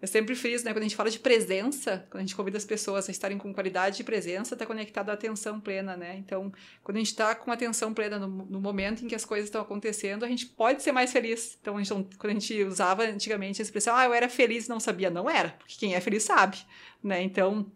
[0.00, 0.72] eu sempre friso, né?
[0.72, 3.52] Quando a gente fala de presença, quando a gente convida as pessoas a estarem com
[3.52, 6.16] qualidade de presença, está conectado à atenção plena, né?
[6.16, 6.52] Então,
[6.84, 9.60] quando a gente está com atenção plena no, no, momento em que as coisas estão
[9.60, 11.58] acontecendo, a gente pode ser mais feliz.
[11.60, 14.68] Então, a gente, quando a gente usava antigamente a expressão, ah, eu era feliz e
[14.68, 16.58] não sabia, não era, porque quem é feliz sabe,
[17.02, 17.20] né?
[17.20, 17.70] Então,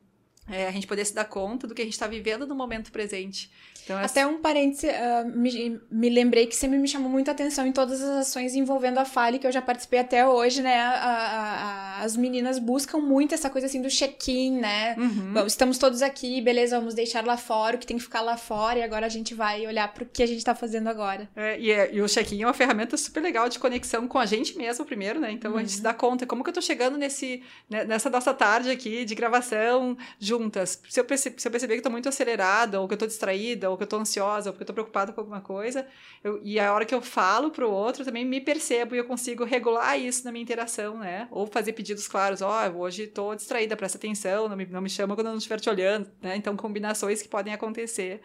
[0.50, 2.90] é, a gente poder se dar conta do que a gente está vivendo no momento
[2.90, 3.50] presente.
[3.84, 3.98] Então.
[3.98, 8.00] Até um parêntese, uh, me, me lembrei que sempre me chamou muita atenção em todas
[8.00, 10.76] as ações envolvendo a Fale, que eu já participei até hoje, né?
[10.78, 14.94] A, a, a, as meninas buscam muito essa coisa assim do check-in, né?
[14.96, 15.32] Uhum.
[15.32, 18.36] Bom, estamos todos aqui, beleza, vamos deixar lá fora o que tem que ficar lá
[18.36, 21.28] fora e agora a gente vai olhar para o que a gente está fazendo agora.
[21.34, 24.26] É, e, é, e, o check-in é uma ferramenta super legal de conexão com a
[24.26, 25.32] gente mesmo primeiro, né?
[25.32, 25.58] Então uhum.
[25.58, 25.84] a gente se uhum.
[25.84, 29.96] dá conta, como que eu tô chegando nesse, né, nessa nossa tarde aqui de gravação
[30.32, 30.80] juntas?
[30.88, 33.06] Se eu, perce, se eu perceber que eu tô muito acelerada, ou que eu tô
[33.06, 35.86] distraída, ou que eu tô ansiosa, ou porque eu tô preocupada com alguma coisa,
[36.24, 39.44] eu, e a hora que eu falo pro outro, também me percebo e eu consigo
[39.44, 41.28] regular isso na minha interação, né?
[41.30, 44.88] Ou fazer pedidos claros, ó, oh, hoje tô distraída, presta atenção, não me, não me
[44.88, 46.36] chama quando eu não estiver te olhando, né?
[46.36, 48.22] Então, combinações que podem acontecer.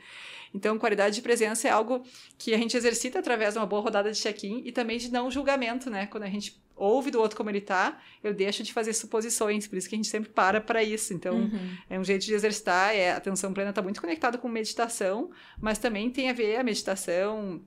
[0.53, 2.03] Então, qualidade de presença é algo
[2.37, 5.29] que a gente exercita através de uma boa rodada de check-in e também de não
[5.29, 6.07] julgamento, né?
[6.07, 9.77] Quando a gente ouve do outro como ele tá, eu deixo de fazer suposições, por
[9.77, 11.13] isso que a gente sempre para para isso.
[11.13, 11.77] Então, uhum.
[11.89, 15.77] é um jeito de exercitar, é, a atenção plena está muito conectada com meditação, mas
[15.77, 17.61] também tem a ver a meditação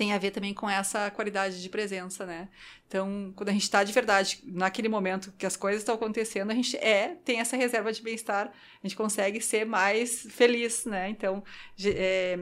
[0.00, 2.48] tem a ver também com essa qualidade de presença, né?
[2.88, 6.54] Então, quando a gente está de verdade naquele momento que as coisas estão acontecendo, a
[6.54, 11.10] gente é tem essa reserva de bem-estar, a gente consegue ser mais feliz, né?
[11.10, 11.44] Então,
[11.84, 12.38] é,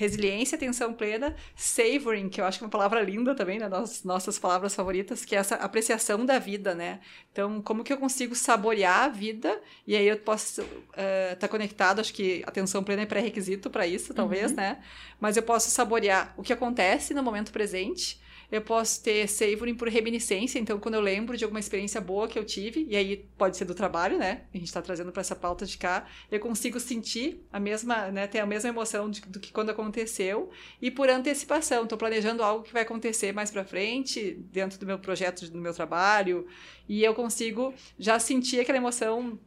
[0.00, 3.68] resiliência, atenção plena, savoring, que eu acho que é uma palavra linda também, né?
[3.68, 7.00] Nas nossas palavras favoritas, que é essa apreciação da vida, né?
[7.30, 11.46] Então, como que eu consigo saborear a vida e aí eu posso estar uh, tá
[11.46, 14.56] conectado, acho que atenção plena é pré-requisito para isso, talvez, uhum.
[14.56, 14.82] né?
[15.20, 18.18] Mas eu posso saborear o que acontece no momento presente
[18.50, 22.38] eu posso ter savoring por reminiscência, então quando eu lembro de alguma experiência boa que
[22.38, 24.42] eu tive, e aí pode ser do trabalho, né?
[24.52, 28.26] A gente está trazendo para essa pauta de cá, eu consigo sentir a mesma, né?
[28.26, 30.50] Ter a mesma emoção de, do que quando aconteceu,
[30.82, 34.98] e por antecipação, estou planejando algo que vai acontecer mais para frente, dentro do meu
[34.98, 36.46] projeto, do meu trabalho,
[36.88, 39.38] e eu consigo já sentir aquela emoção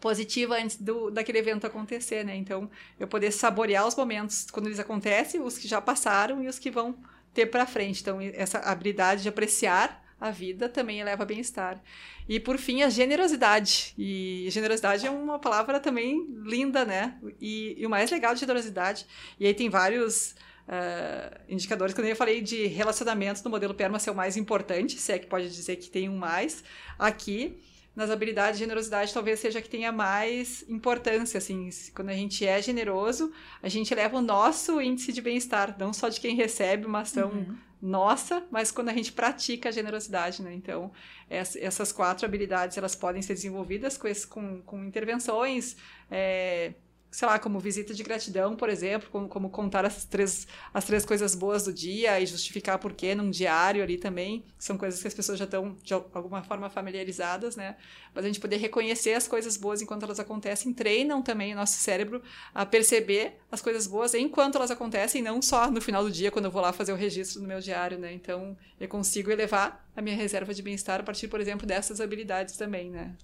[0.00, 2.36] positiva antes do, daquele evento acontecer, né?
[2.36, 6.58] Então, eu poder saborear os momentos quando eles acontecem, os que já passaram e os
[6.58, 6.96] que vão
[7.38, 8.00] ter para frente.
[8.00, 11.80] Então, essa habilidade de apreciar a vida também eleva bem-estar.
[12.28, 13.94] E por fim, a generosidade.
[13.96, 17.16] E generosidade é uma palavra também linda, né?
[17.40, 19.06] E, e o mais legal de generosidade,
[19.38, 20.34] e aí tem vários
[20.66, 25.12] uh, indicadores, quando eu falei de relacionamento no modelo PERMA ser o mais importante, se
[25.12, 26.64] é que pode dizer que tem um mais,
[26.98, 27.56] aqui
[27.98, 33.32] nas habilidades, generosidade talvez seja que tenha mais importância, assim, quando a gente é generoso,
[33.60, 37.30] a gente leva o nosso índice de bem-estar, não só de quem recebe uma ação
[37.30, 37.56] uhum.
[37.82, 40.54] nossa, mas quando a gente pratica a generosidade, né?
[40.54, 40.92] Então,
[41.28, 45.76] essas quatro habilidades, elas podem ser desenvolvidas com, com intervenções
[46.08, 46.74] é,
[47.10, 51.04] sei lá, como visita de gratidão, por exemplo, como, como, contar as três, as três
[51.04, 55.08] coisas boas do dia e justificar por quê num diário ali também, são coisas que
[55.08, 57.76] as pessoas já estão de alguma forma familiarizadas, né?
[58.14, 61.78] Mas a gente poder reconhecer as coisas boas enquanto elas acontecem, treinam também o nosso
[61.78, 62.22] cérebro
[62.54, 66.44] a perceber as coisas boas enquanto elas acontecem, não só no final do dia, quando
[66.44, 68.12] eu vou lá fazer o registro no meu diário, né?
[68.12, 72.56] Então, eu consigo elevar a minha reserva de bem-estar a partir, por exemplo, dessas habilidades
[72.56, 73.14] também, né?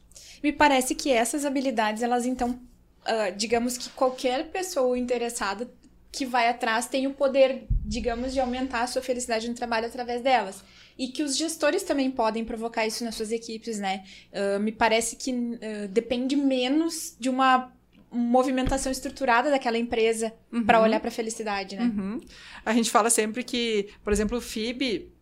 [0.43, 2.59] Me parece que essas habilidades, elas então
[3.07, 5.71] uh, digamos que qualquer pessoa interessada
[6.11, 10.23] que vai atrás tem o poder, digamos, de aumentar a sua felicidade no trabalho através
[10.23, 10.63] delas.
[10.97, 14.05] E que os gestores também podem provocar isso nas suas equipes, né?
[14.33, 17.73] Uh, me parece que uh, depende menos de uma
[18.13, 20.65] movimentação estruturada daquela empresa uhum.
[20.65, 21.83] para olhar para a felicidade, né?
[21.83, 22.21] Uhum.
[22.65, 25.13] A gente fala sempre que, por exemplo, o FIB,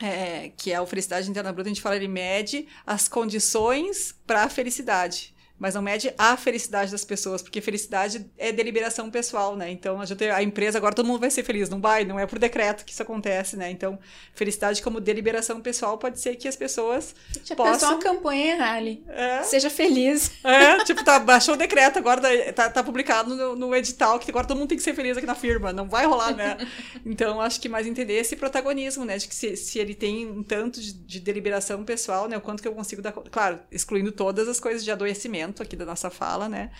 [0.00, 4.42] é, que é o Felicidade Interna Bruta, a gente fala, ele mede as condições para
[4.42, 9.70] a felicidade mas não mede a felicidade das pessoas, porque felicidade é deliberação pessoal, né?
[9.70, 12.38] Então, a, a empresa agora todo mundo vai ser feliz, não vai, não é por
[12.38, 13.70] decreto que isso acontece, né?
[13.70, 13.98] Então,
[14.34, 17.14] felicidade como deliberação pessoal pode ser que as pessoas
[17.44, 17.92] Já possam...
[17.92, 19.04] uma campanha, Rally.
[19.08, 19.42] É.
[19.44, 20.32] Seja feliz.
[20.42, 22.20] É, tipo, tá, baixou o decreto, agora
[22.52, 25.26] tá, tá publicado no, no, edital que agora todo mundo tem que ser feliz aqui
[25.26, 26.56] na firma, não vai rolar, né?
[27.06, 29.18] Então, acho que mais entender esse protagonismo, né?
[29.18, 32.36] De que se, se ele tem um tanto de, de deliberação pessoal, né?
[32.36, 33.12] O quanto que eu consigo dar...
[33.12, 36.70] Claro, excluindo todas as coisas de adoecimento, aqui da nossa fala, né?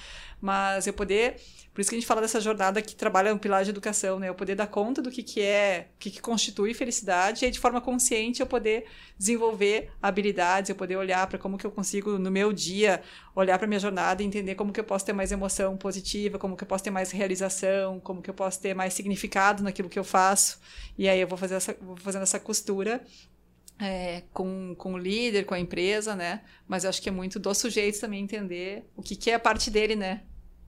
[0.40, 1.36] Mas eu poder,
[1.72, 4.28] por isso que a gente fala dessa jornada que trabalha no pilar de educação, né?
[4.28, 7.50] Eu poder dar conta do que, que é, o que, que constitui felicidade e aí,
[7.50, 8.84] de forma consciente eu poder
[9.16, 13.02] desenvolver habilidades, eu poder olhar para como que eu consigo no meu dia
[13.34, 16.56] olhar para minha jornada e entender como que eu posso ter mais emoção positiva, como
[16.56, 19.98] que eu posso ter mais realização, como que eu posso ter mais significado naquilo que
[19.98, 20.58] eu faço.
[20.98, 23.02] E aí eu vou fazer essa, vou fazendo essa costura
[23.78, 26.42] é, com, com o líder, com a empresa, né?
[26.66, 29.38] Mas eu acho que é muito do sujeito também entender o que, que é a
[29.38, 30.22] parte dele, né?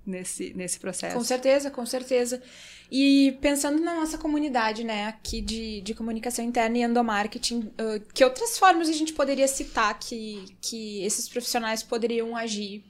[0.05, 1.17] Nesse, nesse processo.
[1.17, 2.41] Com certeza, com certeza.
[2.89, 8.23] E pensando na nossa comunidade, né, aqui de, de comunicação interna e endomarketing, uh, que
[8.23, 12.85] outras formas a gente poderia citar que, que esses profissionais poderiam agir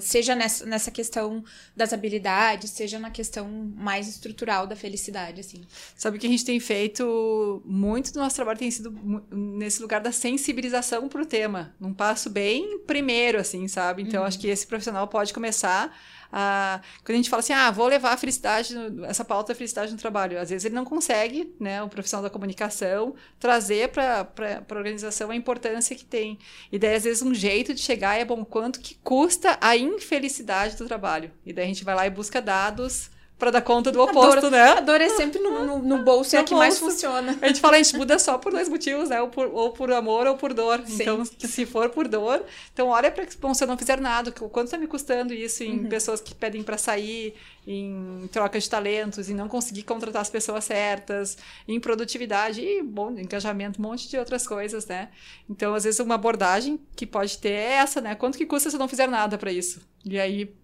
[0.00, 1.44] seja nessa, nessa questão
[1.76, 5.62] das habilidades, seja na questão mais estrutural da felicidade, assim.
[5.96, 8.92] Sabe que a gente tem feito muito do nosso trabalho tem sido
[9.30, 14.02] nesse lugar da sensibilização para o tema, num passo bem primeiro, assim, sabe?
[14.02, 14.26] Então, uhum.
[14.26, 15.96] acho que esse profissional pode começar
[16.32, 19.92] a, quando a gente fala assim, ah, vou levar a felicidade, essa pauta da felicidade
[19.92, 24.74] no trabalho, às vezes ele não consegue, né, o profissional da comunicação, trazer para a
[24.74, 26.38] organização a importância que tem.
[26.70, 30.76] E daí, às vezes, um jeito de chegar é, bom, quanto que custa a infelicidade
[30.76, 31.30] do trabalho?
[31.44, 34.40] E daí a gente vai lá e busca dados para dar conta do oposto, a
[34.42, 34.62] dor, né?
[34.72, 36.58] A dor é sempre no, no, no bolso, é a que bolso.
[36.58, 37.36] mais funciona.
[37.40, 39.20] A gente fala, a gente muda só por dois motivos, né?
[39.22, 40.82] Ou por, ou por amor ou por dor.
[40.86, 41.02] Sim.
[41.02, 44.66] Então, se for por dor, então olha para bom, se eu não fizer nada, quanto
[44.66, 45.88] está me custando isso em uhum.
[45.88, 47.34] pessoas que pedem para sair,
[47.66, 53.10] em troca de talentos, em não conseguir contratar as pessoas certas, em produtividade e, bom,
[53.12, 55.08] engajamento, um monte de outras coisas, né?
[55.48, 58.14] Então, às vezes, uma abordagem que pode ter é essa, né?
[58.14, 59.80] Quanto que custa se eu não fizer nada para isso?
[60.04, 60.59] E aí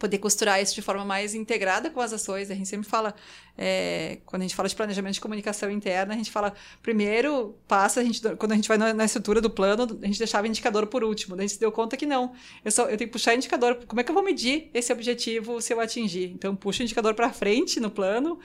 [0.00, 2.50] poder costurar isso de forma mais integrada com as ações.
[2.50, 3.14] A gente sempre fala,
[3.56, 8.00] é, quando a gente fala de planejamento de comunicação interna, a gente fala, primeiro passa,
[8.00, 10.86] a gente, quando a gente vai na, na estrutura do plano, a gente deixava indicador
[10.86, 11.36] por último.
[11.36, 12.32] Daí a gente se deu conta que não.
[12.64, 13.84] Eu, só, eu tenho que puxar indicador.
[13.86, 16.32] Como é que eu vou medir esse objetivo se eu atingir?
[16.32, 18.40] Então, puxa o indicador para frente no plano,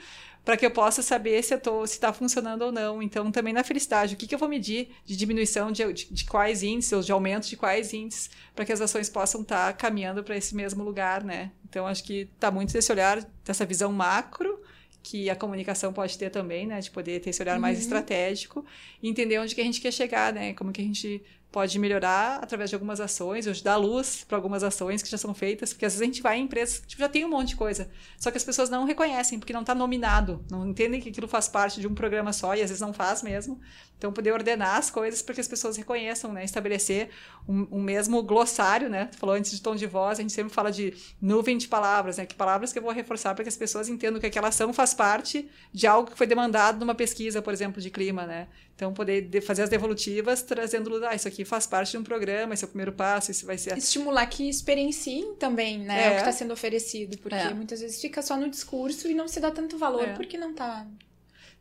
[0.46, 3.02] para que eu possa saber se está funcionando ou não.
[3.02, 6.24] Então, também na felicidade, o que, que eu vou medir de diminuição de, de, de
[6.24, 9.72] quais índices, ou de aumento de quais índices, para que as ações possam estar tá
[9.72, 11.50] caminhando para esse mesmo lugar, né?
[11.68, 14.62] Então, acho que está muito desse olhar, dessa visão macro,
[15.02, 16.78] que a comunicação pode ter também, né?
[16.78, 17.62] De poder ter esse olhar uhum.
[17.62, 18.64] mais estratégico
[19.02, 20.54] e entender onde que a gente quer chegar, né?
[20.54, 21.24] Como que a gente
[21.56, 25.16] pode melhorar através de algumas ações, ou de dar luz para algumas ações que já
[25.16, 27.30] são feitas, porque às vezes a gente vai em empresas que tipo, já tem um
[27.30, 27.88] monte de coisa,
[28.18, 31.48] só que as pessoas não reconhecem, porque não está nominado, não entendem que aquilo faz
[31.48, 33.58] parte de um programa só, e às vezes não faz mesmo.
[33.98, 36.44] Então, poder ordenar as coisas para que as pessoas reconheçam, né?
[36.44, 37.08] Estabelecer
[37.48, 39.06] um, um, mesmo glossário, né?
[39.06, 42.18] Tu falou antes de tom de voz, a gente sempre fala de nuvem de palavras,
[42.18, 42.26] né?
[42.26, 44.92] Que palavras que eu vou reforçar para que as pessoas entendam que aquela ação faz
[44.92, 48.48] parte de algo que foi demandado numa pesquisa, por exemplo, de clima, né?
[48.74, 52.64] Então, poder fazer as devolutivas trazendo, ah, isso aqui faz parte de um programa, esse
[52.64, 53.76] é o primeiro passo, isso vai ser...
[53.76, 56.06] Estimular que experienciem também, né?
[56.06, 56.08] É.
[56.08, 57.54] O que está sendo oferecido, porque é.
[57.54, 60.12] muitas vezes fica só no discurso e não se dá tanto valor é.
[60.14, 60.86] porque não está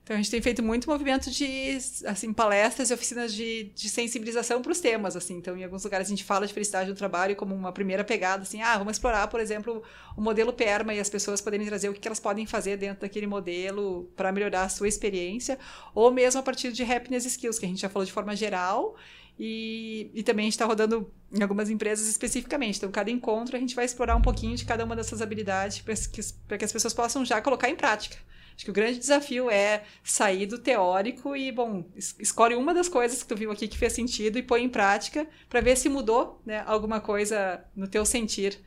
[0.05, 4.61] então a gente tem feito muito movimento de assim palestras e oficinas de, de sensibilização
[4.61, 5.35] para os temas assim.
[5.37, 8.43] Então em alguns lugares a gente fala de felicidade no trabalho como uma primeira pegada
[8.43, 9.81] assim, ah, vamos explorar, por exemplo,
[10.15, 13.25] o modelo PERMA e as pessoas poderem trazer o que elas podem fazer dentro daquele
[13.25, 15.57] modelo para melhorar a sua experiência,
[15.95, 18.95] ou mesmo a partir de happiness skills que a gente já falou de forma geral.
[19.37, 22.77] E, e também a gente está rodando em algumas empresas especificamente.
[22.77, 25.93] Então, cada encontro a gente vai explorar um pouquinho de cada uma dessas habilidades para
[25.95, 28.17] que, que as pessoas possam já colocar em prática.
[28.55, 33.21] Acho que o grande desafio é sair do teórico e, bom, escolhe uma das coisas
[33.21, 36.41] que tu viu aqui que fez sentido e põe em prática para ver se mudou
[36.45, 38.57] né, alguma coisa no teu sentir.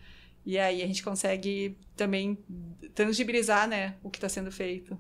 [0.45, 2.39] E aí a gente consegue também
[2.95, 4.99] tangibilizar né, o que está sendo feito.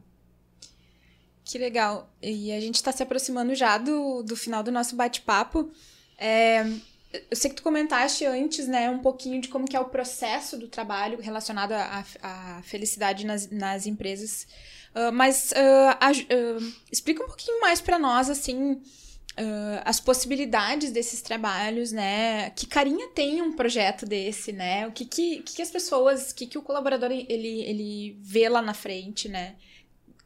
[1.49, 2.13] Que legal.
[2.21, 5.71] E a gente está se aproximando já do, do final do nosso bate-papo.
[6.19, 6.61] É,
[7.31, 10.59] eu sei que tu comentaste antes, né, um pouquinho de como que é o processo
[10.59, 14.47] do trabalho relacionado à, felicidade nas, nas empresas.
[14.95, 18.83] Uh, mas uh, uh, explica um pouquinho mais para nós, assim,
[19.85, 22.51] as possibilidades desses trabalhos, né?
[22.51, 24.85] Que carinha tem um projeto desse, né?
[24.89, 28.61] O que, que, que as pessoas, o que, que o colaborador ele, ele vê lá
[28.61, 29.55] na frente, né?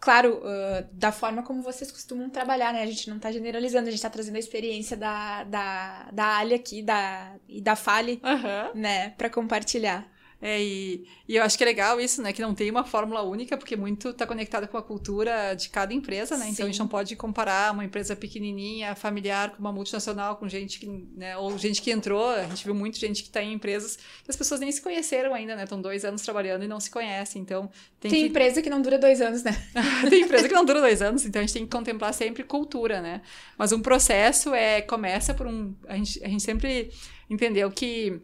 [0.03, 0.43] Claro,
[0.91, 2.83] da forma como vocês costumam trabalhar, né?
[2.83, 6.55] A gente não está generalizando, a gente está trazendo a experiência da, da, da Ali
[6.55, 8.81] aqui da, e da Fale, uhum.
[8.81, 9.11] né?
[9.11, 10.05] Para compartilhar.
[10.45, 12.32] É, e, e, eu acho que é legal isso, né?
[12.32, 15.95] Que não tem uma fórmula única, porque muito está conectado com a cultura de cada
[15.95, 16.47] empresa, né?
[16.47, 16.51] Sim.
[16.51, 20.80] Então a gente não pode comparar uma empresa pequenininha, familiar, com uma multinacional, com gente
[20.80, 21.36] que, né?
[21.36, 22.28] Ou gente que entrou.
[22.28, 25.32] A gente viu muita gente que está em empresas que as pessoas nem se conheceram
[25.32, 25.62] ainda, né?
[25.62, 27.40] Estão dois anos trabalhando e não se conhecem.
[27.40, 27.70] Então
[28.01, 28.26] tem, tem que...
[28.26, 29.53] empresa que não dura dois anos, né?
[30.11, 33.01] tem empresa que não dura dois anos, então a gente tem que contemplar sempre cultura,
[33.01, 33.22] né?
[33.57, 35.72] Mas um processo é começa por um.
[35.86, 36.90] A gente, a gente sempre
[37.30, 38.20] entendeu que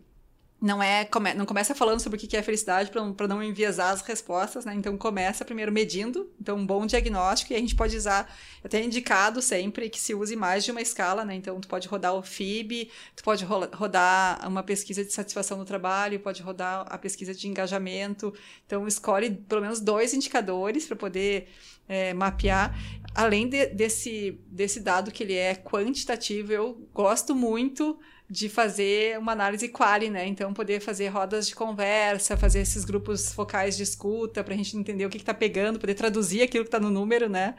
[0.61, 4.00] não é come, não começa falando sobre o que é felicidade para não enviesar as
[4.00, 4.74] respostas, né?
[4.74, 8.28] Então começa primeiro medindo, então um bom diagnóstico e a gente pode usar,
[8.64, 11.36] até indicado sempre que se use mais de uma escala, né?
[11.36, 16.18] Então tu pode rodar o FIB, tu pode rodar uma pesquisa de satisfação no trabalho,
[16.18, 18.34] pode rodar a pesquisa de engajamento.
[18.66, 21.48] Então escolhe pelo menos dois indicadores para poder
[21.88, 22.76] é, mapear.
[23.14, 27.96] Além de, desse, desse dado que ele é quantitativo, eu gosto muito
[28.31, 30.26] de fazer uma análise quali, né?
[30.26, 34.76] Então, poder fazer rodas de conversa, fazer esses grupos focais de escuta, para a gente
[34.76, 37.55] entender o que está pegando, poder traduzir aquilo que está no número, né?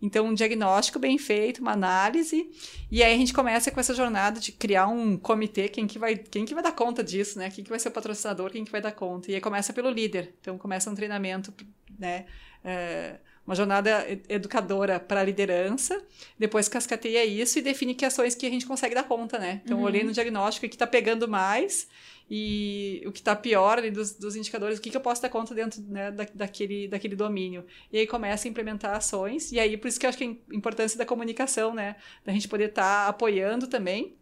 [0.00, 2.50] Então, um diagnóstico bem feito, uma análise,
[2.90, 6.16] e aí a gente começa com essa jornada de criar um comitê, quem que vai,
[6.16, 7.50] quem que vai dar conta disso, né?
[7.50, 9.30] Quem que vai ser o patrocinador, quem que vai dar conta.
[9.30, 10.34] E aí começa pelo líder.
[10.40, 11.52] Então, começa um treinamento,
[11.98, 12.26] né?
[12.64, 16.02] É, uma jornada educadora para a liderança,
[16.38, 19.60] depois cascateia isso e define que ações que a gente consegue dar conta, né?
[19.64, 19.84] Então, uhum.
[19.84, 21.86] olhei no diagnóstico o que está pegando mais
[22.28, 25.28] e o que está pior ali dos, dos, indicadores, o que, que eu posso dar
[25.28, 27.64] conta dentro né, da, daquele, daquele domínio.
[27.92, 30.54] E aí começa a implementar ações, e aí por isso que eu acho que a
[30.54, 31.94] importância da comunicação, né?
[32.24, 34.16] Da gente poder estar tá apoiando também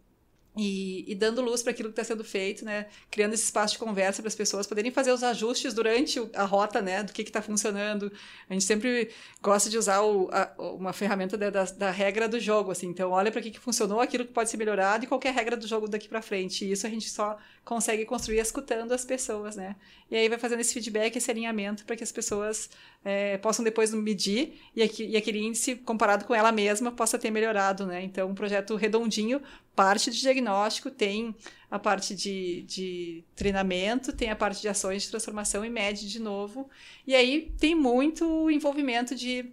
[0.57, 2.87] e, e, dando luz para aquilo que está sendo feito, né?
[3.11, 6.81] Criando esse espaço de conversa para as pessoas poderem fazer os ajustes durante a rota,
[6.81, 7.03] né?
[7.03, 8.11] Do que está funcionando.
[8.49, 9.09] A gente sempre
[9.41, 12.87] gosta de usar o, a, uma ferramenta da, da, da, regra do jogo, assim.
[12.87, 15.57] Então, olha para o que, que funcionou, aquilo que pode ser melhorado e qualquer regra
[15.57, 16.63] do jogo daqui para frente.
[16.63, 19.75] E isso a gente só consegue construir escutando as pessoas, né?
[20.09, 22.69] E aí vai fazendo esse feedback, esse alinhamento para que as pessoas
[23.03, 27.31] é, possam depois medir e, aqui, e, aquele índice, comparado com ela mesma, possa ter
[27.31, 28.03] melhorado, né?
[28.03, 29.41] Então, um projeto redondinho,
[29.75, 31.35] parte de diagnóstico, tem
[31.69, 36.19] a parte de, de treinamento, tem a parte de ações de transformação e mede de
[36.19, 36.69] novo.
[37.07, 39.51] E aí tem muito envolvimento de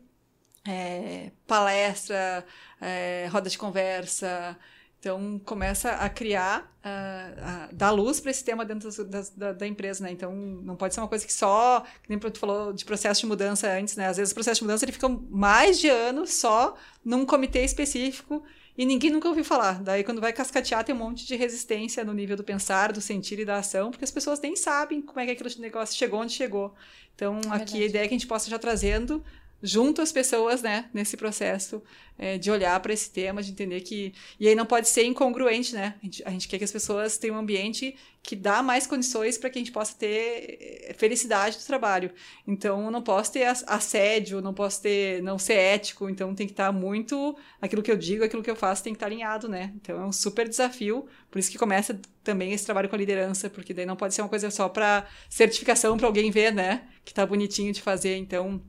[0.68, 2.44] é, palestra,
[2.78, 4.56] é, roda de conversa,
[5.02, 9.66] então, começa a criar, a, a dar luz para esse tema dentro da, da, da,
[9.66, 10.12] empresa, né?
[10.12, 13.26] Então, não pode ser uma coisa que só, que nem tu falou de processo de
[13.26, 14.06] mudança antes, né?
[14.06, 18.44] Às vezes o processo de mudança ele fica mais de anos só num comitê específico
[18.78, 19.82] e ninguém nunca ouviu falar.
[19.82, 23.40] Daí, quando vai cascatear, tem um monte de resistência no nível do pensar, do sentir
[23.40, 26.32] e da ação, porque as pessoas nem sabem como é que aquele negócio chegou onde
[26.32, 26.76] chegou.
[27.16, 29.24] Então, é aqui a ideia é que a gente possa já trazendo
[29.62, 31.82] junto às pessoas, né, nesse processo
[32.18, 34.12] é, de olhar para esse tema, de entender que.
[34.38, 35.94] E aí não pode ser incongruente, né?
[36.00, 39.36] A gente, a gente quer que as pessoas tenham um ambiente que dá mais condições
[39.36, 42.12] para que a gente possa ter é, felicidade do trabalho.
[42.46, 45.22] Então, não posso ter assédio, não posso ter.
[45.22, 47.36] não ser ético, então tem que estar muito.
[47.60, 49.72] aquilo que eu digo, aquilo que eu faço tem que estar alinhado, né?
[49.76, 53.50] Então é um super desafio, por isso que começa também esse trabalho com a liderança,
[53.50, 56.88] porque daí não pode ser uma coisa só para certificação para alguém ver, né?
[57.04, 58.16] Que tá bonitinho de fazer.
[58.16, 58.62] Então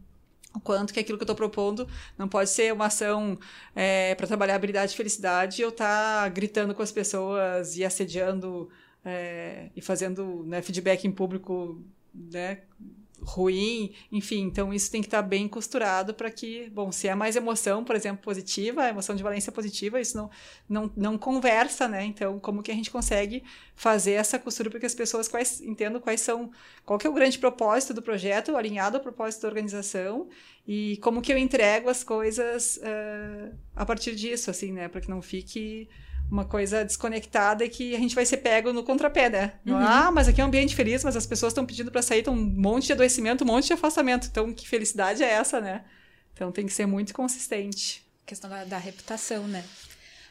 [0.55, 1.87] o quanto que aquilo que eu estou propondo
[2.17, 3.37] não pode ser uma ação
[3.75, 8.69] é, para trabalhar habilidade e felicidade eu estar tá gritando com as pessoas e assediando
[9.03, 11.81] é, e fazendo né, feedback em público
[12.13, 12.61] né,
[13.23, 17.35] ruim, enfim, então isso tem que estar bem costurado para que, bom, se é mais
[17.35, 20.29] emoção, por exemplo, positiva, emoção de valência positiva, isso não,
[20.67, 22.03] não, não conversa, né?
[22.03, 23.43] Então, como que a gente consegue
[23.75, 26.51] fazer essa costura para que as pessoas quais, entendam quais são,
[26.85, 30.27] qual que é o grande propósito do projeto, alinhado ao propósito da organização
[30.67, 34.87] e como que eu entrego as coisas uh, a partir disso, assim, né?
[34.87, 35.87] Para que não fique
[36.33, 39.53] uma coisa desconectada e que a gente vai ser pego no contrapé, né?
[39.63, 39.77] Uhum.
[39.77, 42.33] Ah, mas aqui é um ambiente feliz, mas as pessoas estão pedindo para sair, tem
[42.33, 44.27] um monte de adoecimento, um monte de afastamento.
[44.31, 45.85] Então, que felicidade é essa, né?
[46.33, 48.03] Então, tem que ser muito consistente.
[48.25, 49.63] A questão da, da reputação, né?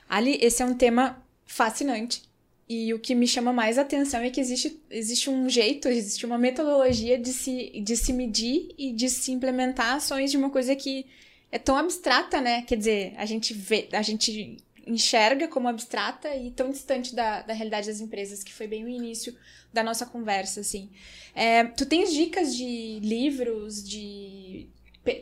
[0.08, 2.22] Ali, esse é um tema fascinante.
[2.68, 6.36] E o que me chama mais atenção é que existe, existe um jeito, existe uma
[6.36, 11.06] metodologia de se, de se medir e de se implementar ações de uma coisa que
[11.52, 12.62] é tão abstrata, né?
[12.62, 17.54] Quer dizer, a gente vê, a gente enxerga como abstrata e tão distante da, da
[17.54, 19.36] realidade das empresas, que foi bem o início
[19.72, 20.90] da nossa conversa, assim.
[21.34, 24.68] É, tu tens dicas de livros, de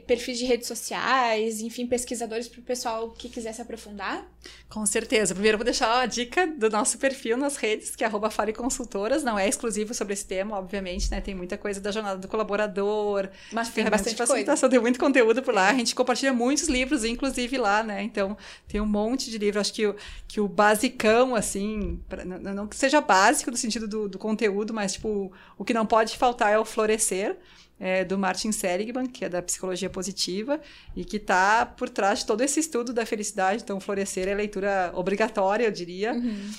[0.06, 4.26] perfis de redes sociais, enfim, pesquisadores para o pessoal que quiser se aprofundar?
[4.68, 5.34] Com certeza.
[5.34, 9.24] Primeiro, vou deixar a dica do nosso perfil nas redes, que é arroba Fale Consultoras.
[9.24, 11.22] Não é exclusivo sobre esse tema, obviamente, né?
[11.22, 15.54] Tem muita coisa da jornada do colaborador, Mas tem bastante facilitação, tem muito conteúdo por
[15.54, 15.70] lá.
[15.70, 18.02] A gente compartilha muitos livros, inclusive lá, né?
[18.02, 18.36] Então,
[18.68, 19.62] tem um monte de livros.
[19.62, 19.96] Acho que o,
[20.28, 24.74] que o basicão, assim, pra, não, não que seja básico no sentido do, do conteúdo,
[24.74, 27.38] mas, tipo, o que não pode faltar é o Florescer
[27.80, 30.60] é, do Martin Seligman, que é da psicologia positiva,
[30.94, 33.62] e que está por trás de todo esse estudo da felicidade.
[33.64, 36.12] Então, Florescer é leitura obrigatória, eu diria.
[36.12, 36.50] Uhum.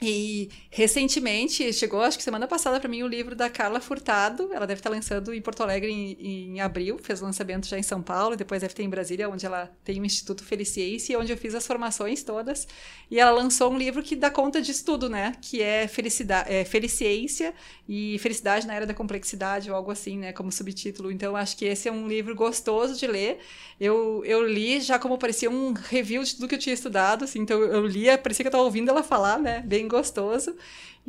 [0.00, 4.52] E recentemente chegou, acho que semana passada, para mim, o livro da Carla Furtado.
[4.52, 7.82] Ela deve estar lançando em Porto Alegre em, em abril, fez o lançamento já em
[7.82, 11.36] São Paulo, depois deve ter em Brasília, onde ela tem o Instituto Feliciência, onde eu
[11.36, 12.68] fiz as formações todas.
[13.10, 15.34] E ela lançou um livro que dá conta disso tudo, né?
[15.40, 17.52] Que é, felicidade, é Feliciência
[17.88, 20.32] e Felicidade na Era da Complexidade, ou algo assim, né?
[20.32, 21.10] Como subtítulo.
[21.10, 23.40] Então, acho que esse é um livro gostoso de ler.
[23.80, 27.40] Eu, eu li já como parecia um review de tudo que eu tinha estudado, assim.
[27.40, 29.62] Então, eu lia, parecia que eu estava ouvindo ela falar, né?
[29.66, 30.54] Bem gostoso.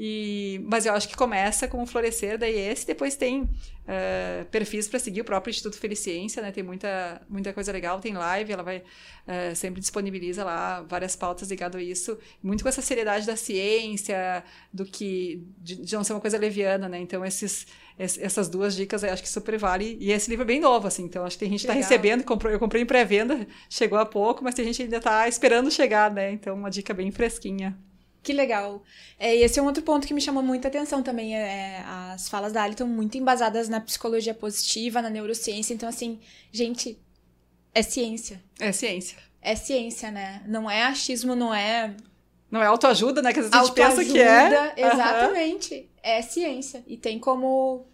[0.01, 4.88] E, mas eu acho que começa com o Florescer da IES, depois tem uh, perfis
[4.88, 6.53] para seguir o próprio Instituto Feliciência, né?
[6.53, 11.49] Tem muita, muita coisa legal, tem live, ela vai uh, sempre disponibiliza lá várias pautas
[11.49, 16.13] ligadas a isso, muito com essa seriedade da ciência, do que de, de não ser
[16.13, 16.97] uma coisa leviana, né?
[16.99, 17.67] Então esses
[17.99, 19.97] essas duas dicas acho que super vale.
[19.99, 22.23] E esse livro é bem novo, assim, então acho que tem gente que está recebendo,
[22.23, 25.69] comprou, eu comprei em pré-venda, chegou há pouco, mas tem gente que ainda está esperando
[25.69, 26.32] chegar, né?
[26.32, 27.77] Então, uma dica bem fresquinha.
[28.22, 28.84] Que legal.
[29.17, 31.36] É, e esse é um outro ponto que me chamou muita atenção também.
[31.36, 35.74] É, é, as falas da Ali estão muito embasadas na psicologia positiva, na neurociência.
[35.74, 36.20] Então, assim,
[36.51, 36.99] gente,
[37.74, 38.43] é ciência.
[38.59, 39.17] É ciência.
[39.41, 40.43] É ciência, né?
[40.45, 41.95] Não é achismo, não é.
[42.51, 43.32] Não é autoajuda, né?
[43.32, 44.74] Que às vezes a gente pensa que é.
[44.76, 45.76] Exatamente.
[45.76, 45.86] Uhum.
[46.03, 46.84] É ciência.
[46.88, 47.86] E tem como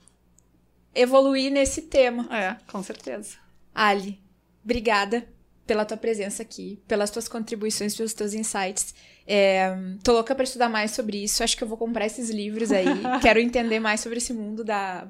[0.94, 2.28] evoluir nesse tema.
[2.36, 3.38] É, com certeza.
[3.74, 4.20] Ali,
[4.64, 5.35] obrigada
[5.66, 8.94] pela tua presença aqui, pelas tuas contribuições, pelos teus insights.
[9.28, 11.44] É, tô louca para estudar mais sobre isso.
[11.44, 12.86] Acho que eu vou comprar esses livros aí.
[13.22, 15.08] Quero entender mais sobre esse mundo da,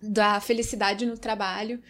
[0.00, 1.82] da felicidade no trabalho.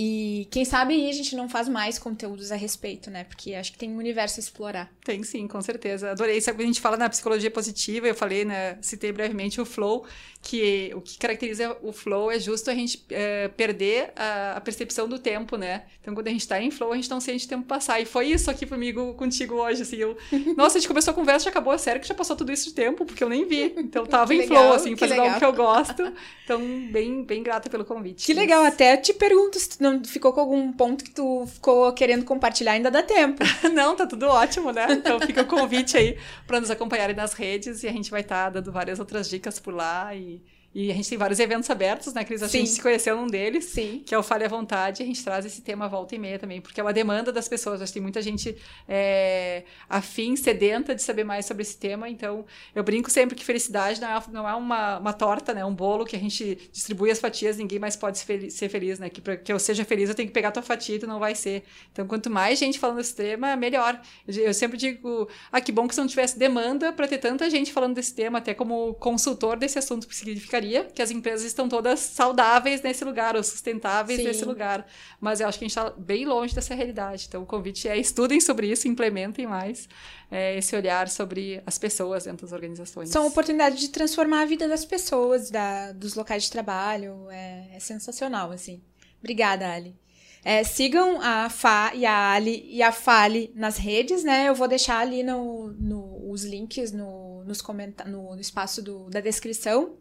[0.00, 3.24] E quem sabe aí a gente não faz mais conteúdos a respeito, né?
[3.24, 4.92] Porque acho que tem um universo a explorar.
[5.04, 6.12] Tem sim, com certeza.
[6.12, 6.40] Adorei.
[6.40, 8.78] Sabe, a gente fala na psicologia positiva, eu falei, né?
[8.80, 10.06] Citei brevemente o Flow,
[10.40, 15.08] que o que caracteriza o flow é justo a gente é, perder a, a, percepção
[15.08, 15.82] do tempo, né?
[16.00, 18.00] Então, quando a gente tá em flow, a gente não sente o tempo passar.
[18.00, 19.96] E foi isso aqui comigo, contigo hoje, assim.
[19.96, 20.16] Eu,
[20.56, 22.74] nossa, a gente começou a conversa, já acabou, sério que já passou tudo isso de
[22.74, 23.74] tempo, porque eu nem vi.
[23.76, 25.26] Então, eu tava em flow, assim, fazendo legal.
[25.26, 26.12] algo que eu gosto.
[26.44, 26.60] Então,
[26.90, 28.24] bem, bem grata pelo convite.
[28.24, 31.92] Que legal, até te pergunto se tu não ficou com algum ponto que tu ficou
[31.92, 33.42] querendo compartilhar, ainda dá tempo.
[33.74, 34.86] não, tá tudo ótimo, né?
[34.90, 36.16] Então, fica o convite aí
[36.46, 39.58] para nos acompanharem nas redes e a gente vai estar tá dando várias outras dicas
[39.58, 40.37] por lá e
[40.80, 42.40] e a gente tem vários eventos abertos, né, Cris?
[42.40, 44.00] A gente se conheceu num deles, Sim.
[44.06, 45.02] que é o Fale à Vontade.
[45.02, 47.82] A gente traz esse tema volta e meia também, porque é uma demanda das pessoas.
[47.82, 48.56] Acho que tem muita gente
[48.86, 52.08] é, afim, sedenta de saber mais sobre esse tema.
[52.08, 55.64] Então, eu brinco sempre que felicidade não é, não é uma, uma torta, né?
[55.64, 59.10] Um bolo que a gente distribui as fatias, ninguém mais pode ser feliz, né?
[59.10, 61.08] Que para que eu seja feliz, eu tenho que pegar a tua fatia e tu
[61.08, 61.64] não vai ser.
[61.90, 64.00] Então, quanto mais gente falando desse tema, melhor.
[64.28, 67.72] Eu sempre digo, ah, que bom que se não tivesse demanda para ter tanta gente
[67.72, 72.00] falando desse tema, até como consultor desse assunto, que significaria que as empresas estão todas
[72.00, 74.26] saudáveis nesse lugar, ou sustentáveis Sim.
[74.26, 74.86] nesse lugar.
[75.20, 77.26] Mas eu acho que a gente está bem longe dessa realidade.
[77.28, 79.88] Então, o convite é estudem sobre isso, implementem mais
[80.30, 83.08] é, esse olhar sobre as pessoas dentro das organizações.
[83.08, 87.28] São oportunidades de transformar a vida das pessoas, da, dos locais de trabalho.
[87.30, 88.82] É, é sensacional, assim.
[89.20, 89.96] Obrigada, Ali.
[90.44, 94.48] É, sigam a Fá e a Ali e a Fale nas redes, né?
[94.48, 97.62] Eu vou deixar ali no, no os links no, nos
[98.06, 99.96] no, no espaço do, da descrição.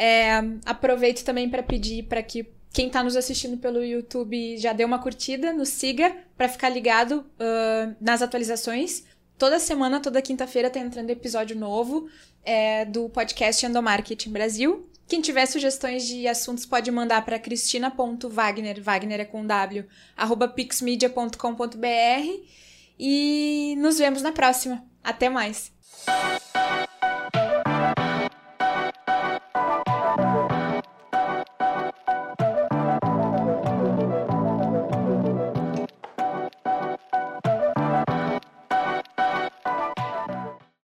[0.00, 4.84] É, aproveito também para pedir para que quem está nos assistindo pelo YouTube já dê
[4.84, 9.02] uma curtida, nos siga para ficar ligado uh, nas atualizações.
[9.36, 12.08] Toda semana, toda quinta-feira, tá entrando episódio novo
[12.44, 14.88] é, do podcast Endomarketing Brasil.
[15.08, 19.84] Quem tiver sugestões de assuntos pode mandar para cristina.wagner, Wagner é com W,
[20.16, 21.36] arroba pixmedia.com.br
[22.96, 24.84] e nos vemos na próxima.
[25.02, 25.72] Até mais!